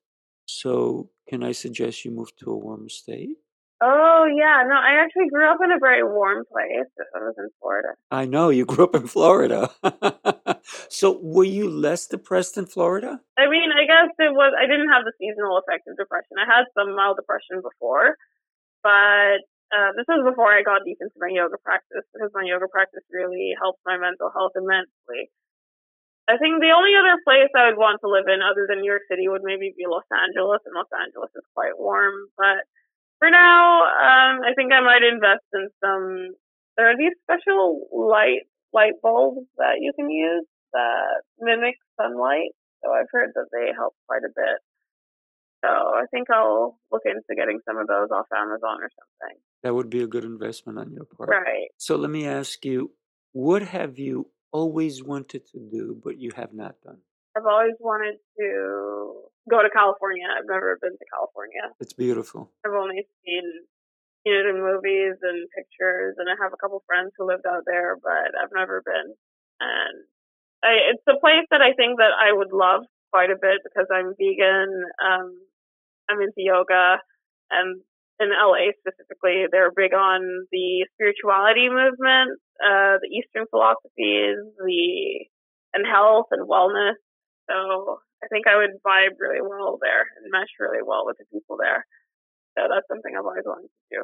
So 0.45 1.09
can 1.27 1.43
I 1.43 1.51
suggest 1.51 2.03
you 2.03 2.11
move 2.11 2.35
to 2.37 2.51
a 2.51 2.57
warmer 2.57 2.89
state? 2.89 3.37
Oh 3.81 4.25
yeah, 4.25 4.63
no, 4.65 4.75
I 4.75 5.03
actually 5.03 5.27
grew 5.29 5.45
up 5.49 5.59
in 5.63 5.71
a 5.71 5.79
very 5.79 6.03
warm 6.03 6.45
place. 6.49 6.87
I 7.15 7.19
was 7.19 7.35
in 7.37 7.49
Florida. 7.59 7.89
I 8.11 8.25
know 8.25 8.49
you 8.49 8.65
grew 8.71 8.85
up 8.85 8.95
in 8.95 9.07
Florida. 9.07 9.69
so 10.89 11.19
were 11.21 11.43
you 11.43 11.69
less 11.69 12.07
depressed 12.07 12.57
in 12.57 12.65
Florida? 12.65 13.19
I 13.37 13.49
mean, 13.49 13.71
I 13.71 13.85
guess 13.85 14.09
it 14.19 14.33
was. 14.33 14.53
I 14.57 14.67
didn't 14.67 14.89
have 14.89 15.03
the 15.03 15.11
seasonal 15.19 15.57
effect 15.57 15.87
of 15.87 15.97
depression. 15.97 16.37
I 16.39 16.45
had 16.45 16.65
some 16.77 16.95
mild 16.95 17.17
depression 17.17 17.61
before, 17.61 18.15
but 18.83 19.43
uh, 19.73 19.89
this 19.97 20.05
was 20.05 20.21
before 20.21 20.53
I 20.53 20.61
got 20.61 20.85
deep 20.85 21.01
into 21.01 21.17
my 21.17 21.33
yoga 21.33 21.57
practice 21.65 22.05
because 22.13 22.29
my 22.37 22.45
yoga 22.45 22.69
practice 22.69 23.01
really 23.09 23.57
helped 23.57 23.81
my 23.89 23.97
mental 23.97 24.29
health 24.29 24.53
immensely. 24.53 25.33
I 26.29 26.37
think 26.37 26.61
the 26.61 26.71
only 26.71 26.95
other 26.95 27.19
place 27.25 27.51
I 27.51 27.67
would 27.67 27.81
want 27.81 27.99
to 27.99 28.07
live 28.07 28.29
in 28.31 28.39
other 28.39 28.69
than 28.69 28.79
New 28.79 28.87
York 28.87 29.03
City 29.11 29.27
would 29.27 29.43
maybe 29.43 29.75
be 29.75 29.89
Los 29.89 30.07
Angeles, 30.07 30.63
and 30.63 30.71
Los 30.77 30.87
Angeles 30.93 31.33
is 31.35 31.43
quite 31.51 31.75
warm. 31.75 32.31
But 32.37 32.63
for 33.19 33.27
now, 33.27 33.83
um, 33.89 34.45
I 34.45 34.55
think 34.55 34.71
I 34.71 34.79
might 34.79 35.03
invest 35.03 35.43
in 35.51 35.67
some. 35.83 36.37
There 36.77 36.87
are 36.87 36.97
these 36.97 37.17
special 37.27 37.89
light 37.91 38.47
light 38.71 38.95
bulbs 39.01 39.45
that 39.57 39.81
you 39.81 39.91
can 39.97 40.09
use 40.09 40.47
that 40.71 41.27
mimic 41.39 41.75
sunlight. 41.99 42.55
So 42.83 42.91
I've 42.91 43.11
heard 43.11 43.31
that 43.35 43.51
they 43.51 43.71
help 43.75 43.93
quite 44.07 44.23
a 44.23 44.33
bit. 44.33 44.59
So 45.63 45.69
I 45.69 46.03
think 46.11 46.29
I'll 46.29 46.77
look 46.91 47.03
into 47.05 47.35
getting 47.35 47.59
some 47.65 47.77
of 47.77 47.87
those 47.87 48.09
off 48.11 48.27
Amazon 48.35 48.83
or 48.83 48.89
something. 48.99 49.37
That 49.63 49.73
would 49.73 49.89
be 49.89 50.03
a 50.03 50.07
good 50.07 50.25
investment 50.25 50.77
on 50.77 50.91
your 50.91 51.05
part. 51.05 51.29
Right. 51.29 51.69
So 51.77 51.95
let 51.95 52.09
me 52.09 52.27
ask 52.27 52.65
you, 52.65 52.91
what 53.31 53.61
have 53.61 53.97
you 53.97 54.27
always 54.51 55.01
wanted 55.01 55.47
to 55.47 55.59
do 55.59 55.99
but 56.03 56.19
you 56.19 56.31
have 56.35 56.53
not 56.53 56.75
done? 56.83 56.97
I've 57.35 57.45
always 57.45 57.73
wanted 57.79 58.17
to 58.37 59.23
go 59.49 59.63
to 59.63 59.69
California. 59.69 60.27
I've 60.29 60.45
never 60.47 60.77
been 60.81 60.91
to 60.91 61.05
California. 61.09 61.71
It's 61.79 61.93
beautiful. 61.93 62.51
I've 62.65 62.73
only 62.73 63.07
seen 63.25 63.43
seen 64.23 64.35
it 64.35 64.47
in 64.47 64.59
movies 64.59 65.15
and 65.21 65.47
pictures, 65.51 66.15
and 66.17 66.29
I 66.29 66.35
have 66.41 66.53
a 66.53 66.59
couple 66.59 66.83
friends 66.87 67.11
who 67.17 67.27
lived 67.27 67.43
out 67.47 67.63
there, 67.65 67.97
but 67.99 68.31
I've 68.39 68.55
never 68.55 68.81
been. 68.85 69.15
And 69.59 69.95
I, 70.63 70.95
it's 70.95 71.03
a 71.07 71.19
place 71.19 71.47
that 71.51 71.61
I 71.61 71.73
think 71.73 71.99
that 71.99 72.15
I 72.15 72.31
would 72.31 72.51
love 72.53 72.87
quite 73.11 73.31
a 73.31 73.39
bit 73.39 73.59
because 73.63 73.87
I'm 73.91 74.15
vegan. 74.15 74.71
Um, 75.03 75.35
I'm 76.09 76.21
into 76.21 76.43
yoga, 76.43 76.99
and 77.51 77.81
in 78.19 78.29
LA 78.29 78.71
specifically, 78.79 79.45
they're 79.51 79.71
big 79.75 79.93
on 79.93 80.47
the 80.51 80.85
spirituality 80.93 81.69
movement, 81.69 82.39
uh, 82.61 83.01
the 83.01 83.09
Eastern 83.09 83.45
philosophies, 83.49 84.37
the 84.57 85.25
and 85.73 85.85
health 85.87 86.27
and 86.31 86.47
wellness. 86.47 86.99
So 87.49 87.99
I 88.23 88.27
think 88.27 88.47
I 88.47 88.55
would 88.55 88.77
vibe 88.85 89.17
really 89.19 89.41
well 89.41 89.79
there 89.81 90.05
and 90.15 90.31
mesh 90.31 90.53
really 90.59 90.83
well 90.85 91.05
with 91.05 91.17
the 91.17 91.25
people 91.33 91.57
there. 91.57 91.85
So 92.57 92.69
that's 92.69 92.87
something 92.87 93.11
I've 93.17 93.25
always 93.25 93.43
wanted 93.45 93.67
to 93.67 93.85
do, 93.91 94.01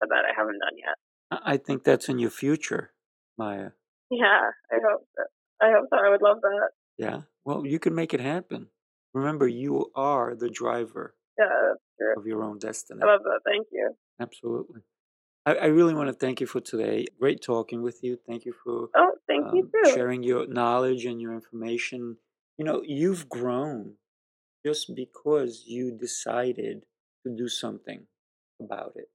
but 0.00 0.08
that 0.08 0.24
I 0.24 0.32
haven't 0.34 0.58
done 0.58 0.78
yet. 0.78 0.96
I 1.30 1.54
I 1.54 1.56
think 1.58 1.84
that's 1.84 2.08
in 2.08 2.18
your 2.18 2.30
future, 2.30 2.92
Maya. 3.36 3.76
Yeah, 4.10 4.50
I 4.70 4.76
hope 4.82 5.06
so. 5.16 5.22
I 5.60 5.70
hope 5.72 5.86
so. 5.90 5.96
I 5.96 6.10
would 6.10 6.22
love 6.22 6.40
that. 6.42 6.70
Yeah. 6.98 7.20
Well, 7.44 7.66
you 7.66 7.78
can 7.78 7.94
make 7.94 8.14
it 8.14 8.20
happen. 8.20 8.68
Remember, 9.14 9.46
you 9.46 9.90
are 9.94 10.34
the 10.34 10.48
driver 10.50 11.14
Yeah, 11.38 11.74
of 12.16 12.26
your 12.26 12.42
own 12.42 12.58
destiny. 12.58 13.00
I 13.02 13.06
love 13.06 13.22
that. 13.24 13.40
Thank 13.44 13.68
you. 13.72 13.94
Absolutely. 14.20 14.82
I, 15.46 15.54
I 15.56 15.66
really 15.66 15.94
want 15.94 16.08
to 16.08 16.14
thank 16.14 16.40
you 16.40 16.46
for 16.46 16.60
today. 16.60 17.06
Great 17.20 17.42
talking 17.42 17.82
with 17.82 18.02
you. 18.02 18.18
Thank 18.28 18.44
you 18.44 18.52
for 18.64 18.90
Oh, 18.96 19.12
thank 19.26 19.46
you 19.52 19.62
um, 19.62 19.70
too. 19.74 19.90
sharing 19.94 20.22
your 20.22 20.46
knowledge 20.46 21.04
and 21.04 21.20
your 21.20 21.34
information. 21.34 22.18
You 22.58 22.64
know, 22.64 22.82
you've 22.84 23.28
grown 23.28 23.94
just 24.64 24.94
because 24.94 25.64
you 25.66 25.92
decided 25.96 26.84
to 27.26 27.34
do 27.36 27.48
something 27.48 28.06
about 28.60 28.92
it. 28.96 29.10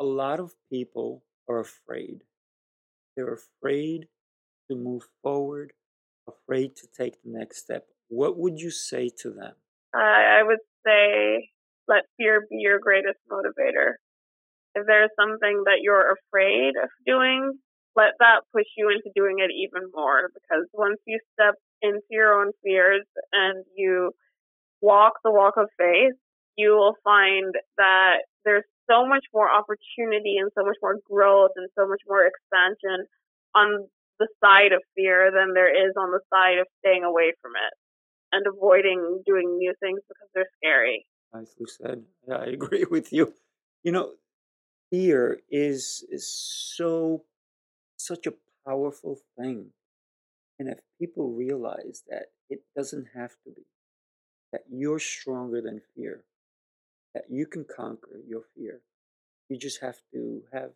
A 0.00 0.04
lot 0.04 0.40
of 0.40 0.54
people 0.72 1.24
are 1.48 1.60
afraid. 1.60 2.24
They're 3.16 3.34
afraid 3.34 4.08
to 4.70 4.76
move 4.76 5.08
forward, 5.22 5.74
afraid 6.28 6.76
to 6.76 6.88
take 6.88 7.22
the 7.22 7.30
next 7.30 7.58
step. 7.58 7.88
What 8.08 8.38
would 8.38 8.58
you 8.58 8.70
say 8.70 9.10
to 9.20 9.30
them? 9.30 9.52
I, 9.94 10.42
would 10.42 10.60
say 10.86 11.50
let 11.86 12.04
fear 12.16 12.46
be 12.48 12.56
your 12.56 12.78
greatest 12.78 13.18
motivator. 13.30 13.94
If 14.74 14.86
there's 14.86 15.10
something 15.18 15.62
that 15.64 15.80
you're 15.82 16.14
afraid 16.14 16.72
of 16.82 16.88
doing, 17.06 17.52
let 17.96 18.14
that 18.20 18.42
push 18.52 18.66
you 18.76 18.90
into 18.90 19.10
doing 19.14 19.36
it 19.38 19.50
even 19.50 19.90
more 19.94 20.30
because 20.32 20.66
once 20.72 21.00
you 21.06 21.18
step 21.34 21.54
into 21.82 22.04
your 22.10 22.40
own 22.40 22.52
fears 22.62 23.04
and 23.32 23.64
you 23.74 24.12
walk 24.80 25.14
the 25.24 25.32
walk 25.32 25.54
of 25.56 25.68
faith, 25.76 26.14
you 26.56 26.70
will 26.72 26.94
find 27.02 27.54
that 27.76 28.28
there's 28.44 28.64
so 28.88 29.06
much 29.06 29.24
more 29.34 29.50
opportunity 29.50 30.36
and 30.38 30.50
so 30.56 30.64
much 30.64 30.76
more 30.82 30.96
growth 31.10 31.52
and 31.56 31.68
so 31.78 31.88
much 31.88 32.02
more 32.06 32.24
expansion 32.24 33.04
on 33.54 33.88
the 34.18 34.28
side 34.42 34.72
of 34.72 34.82
fear 34.94 35.30
than 35.34 35.54
there 35.54 35.70
is 35.70 35.94
on 35.96 36.10
the 36.10 36.20
side 36.32 36.58
of 36.58 36.66
staying 36.80 37.04
away 37.04 37.32
from 37.42 37.52
it 37.52 37.74
and 38.32 38.46
avoiding 38.46 39.22
doing 39.26 39.56
new 39.58 39.74
things 39.80 40.00
because 40.08 40.28
they're 40.34 40.50
scary. 40.58 41.06
Nicely 41.32 41.66
said. 41.66 42.04
I 42.32 42.46
agree 42.58 42.84
with 42.90 43.12
you. 43.12 43.34
You 43.82 43.92
know, 43.92 44.12
fear 44.90 45.40
is 45.50 46.04
is 46.10 46.26
so 46.28 47.24
such 47.96 48.26
a 48.26 48.34
powerful 48.66 49.18
thing. 49.38 49.70
And 50.58 50.68
if 50.68 50.78
people 51.00 51.30
realize 51.30 52.02
that 52.08 52.26
it 52.50 52.60
doesn't 52.76 53.08
have 53.14 53.30
to 53.44 53.50
be, 53.54 53.62
that 54.52 54.62
you're 54.70 54.98
stronger 54.98 55.60
than 55.60 55.80
fear, 55.94 56.24
that 57.14 57.24
you 57.30 57.46
can 57.46 57.64
conquer 57.64 58.20
your 58.26 58.42
fear, 58.56 58.80
you 59.48 59.56
just 59.56 59.80
have 59.80 59.96
to 60.12 60.42
have, 60.52 60.70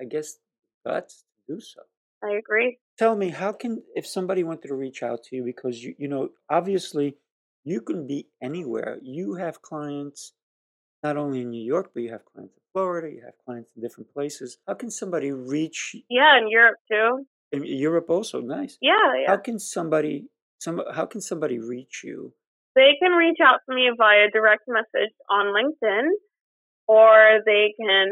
I 0.00 0.04
guess, 0.04 0.38
guts 0.84 1.24
to 1.46 1.54
do 1.54 1.60
so. 1.60 1.82
I 2.22 2.32
agree. 2.36 2.78
Tell 2.98 3.16
me, 3.16 3.30
how 3.30 3.52
can, 3.52 3.82
if 3.94 4.06
somebody 4.06 4.44
wanted 4.44 4.68
to 4.68 4.74
reach 4.74 5.02
out 5.02 5.24
to 5.24 5.36
you, 5.36 5.44
because 5.44 5.82
you, 5.82 5.94
you 5.98 6.08
know, 6.08 6.28
obviously 6.50 7.16
you 7.64 7.80
can 7.80 8.06
be 8.06 8.28
anywhere. 8.42 8.98
You 9.02 9.34
have 9.34 9.62
clients 9.62 10.32
not 11.02 11.16
only 11.16 11.40
in 11.40 11.50
New 11.50 11.64
York, 11.64 11.90
but 11.94 12.02
you 12.02 12.10
have 12.12 12.24
clients 12.24 12.54
in 12.56 12.62
Florida, 12.72 13.08
you 13.10 13.22
have 13.24 13.34
clients 13.44 13.70
in 13.74 13.82
different 13.82 14.12
places. 14.12 14.58
How 14.66 14.74
can 14.74 14.90
somebody 14.90 15.32
reach 15.32 15.96
Yeah, 16.08 16.38
in 16.38 16.48
Europe 16.48 16.76
too. 16.90 17.26
in 17.50 17.64
Europe 17.64 18.08
also? 18.08 18.40
Nice. 18.40 18.78
Yeah, 18.80 18.92
yeah. 19.20 19.30
How 19.30 19.36
can 19.36 19.58
somebody 19.58 20.28
some 20.58 20.80
how 20.94 21.06
can 21.06 21.20
somebody 21.20 21.58
reach 21.58 22.02
you? 22.04 22.32
They 22.74 22.92
can 23.02 23.12
reach 23.12 23.38
out 23.44 23.60
to 23.68 23.74
me 23.74 23.90
via 23.96 24.30
direct 24.32 24.62
message 24.68 25.12
on 25.28 25.46
LinkedIn 25.46 26.08
or 26.86 27.40
they 27.44 27.74
can 27.78 28.08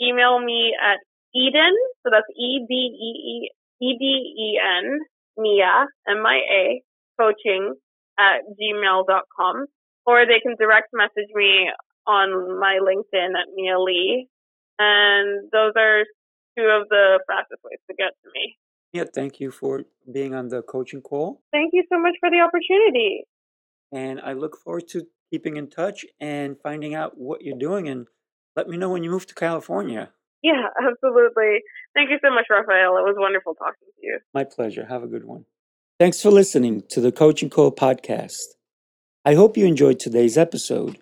email 0.00 0.40
me 0.40 0.74
at 0.82 0.98
Eden, 1.34 1.74
so 2.02 2.10
that's 2.10 2.28
E 2.36 2.64
D 2.68 2.74
E 2.74 3.10
E 3.32 3.50
E 3.80 3.98
D 3.98 4.04
E 4.04 4.60
N, 4.60 4.98
Mia, 5.38 5.86
M 6.08 6.26
I 6.26 6.40
A, 6.50 6.82
coaching 7.20 7.74
at 8.18 8.42
gmail.com. 8.58 9.66
Or 10.04 10.26
they 10.26 10.40
can 10.40 10.56
direct 10.58 10.88
message 10.92 11.30
me 11.34 11.70
on 12.06 12.58
my 12.58 12.78
LinkedIn 12.82 13.30
at 13.30 13.48
Mia 13.54 13.78
Lee. 13.78 14.28
And 14.78 15.48
those 15.52 15.72
are 15.76 16.02
two 16.58 16.64
of 16.64 16.88
the 16.88 17.20
fastest 17.28 17.60
ways 17.64 17.78
to 17.88 17.96
get 17.96 18.12
to 18.24 18.30
me. 18.34 18.56
Yeah, 18.92 19.04
thank 19.14 19.40
you 19.40 19.50
for 19.50 19.84
being 20.12 20.34
on 20.34 20.48
the 20.48 20.62
coaching 20.62 21.00
call. 21.00 21.40
Thank 21.52 21.70
you 21.72 21.84
so 21.90 21.98
much 21.98 22.14
for 22.20 22.30
the 22.30 22.40
opportunity. 22.40 23.24
And 23.90 24.20
I 24.20 24.32
look 24.32 24.58
forward 24.58 24.88
to 24.88 25.06
keeping 25.30 25.56
in 25.56 25.70
touch 25.70 26.04
and 26.20 26.56
finding 26.62 26.94
out 26.94 27.16
what 27.16 27.42
you're 27.42 27.58
doing 27.58 27.88
and 27.88 28.06
let 28.54 28.68
me 28.68 28.76
know 28.76 28.90
when 28.90 29.02
you 29.02 29.10
move 29.10 29.26
to 29.28 29.34
California. 29.34 30.10
Yeah, 30.42 30.66
absolutely. 30.82 31.60
Thank 31.94 32.10
you 32.10 32.18
so 32.24 32.30
much, 32.34 32.46
Raphael. 32.50 32.96
It 32.98 33.02
was 33.02 33.14
wonderful 33.18 33.54
talking 33.54 33.86
to 33.86 34.06
you. 34.06 34.18
My 34.34 34.44
pleasure. 34.44 34.86
Have 34.86 35.02
a 35.02 35.06
good 35.06 35.24
one. 35.24 35.44
Thanks 36.00 36.20
for 36.20 36.30
listening 36.30 36.82
to 36.90 37.00
the 37.00 37.12
Coaching 37.12 37.50
Call 37.50 37.70
podcast. 37.70 38.40
I 39.24 39.34
hope 39.34 39.56
you 39.56 39.66
enjoyed 39.66 40.00
today's 40.00 40.36
episode. 40.36 40.98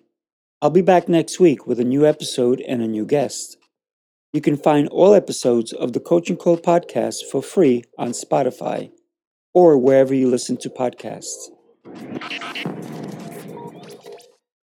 I'll 0.61 0.69
be 0.69 0.83
back 0.83 1.09
next 1.09 1.39
week 1.39 1.65
with 1.65 1.79
a 1.79 1.83
new 1.83 2.05
episode 2.05 2.61
and 2.61 2.83
a 2.83 2.87
new 2.87 3.05
guest. 3.05 3.57
You 4.31 4.41
can 4.41 4.57
find 4.57 4.87
all 4.89 5.13
episodes 5.15 5.73
of 5.73 5.93
the 5.93 5.99
Coaching 5.99 6.37
Call 6.37 6.57
podcast 6.57 7.23
for 7.31 7.41
free 7.41 7.83
on 7.97 8.09
Spotify. 8.11 8.91
or 9.53 9.77
wherever 9.77 10.13
you 10.13 10.29
listen 10.29 10.55
to 10.55 10.69
podcasts. 10.69 11.49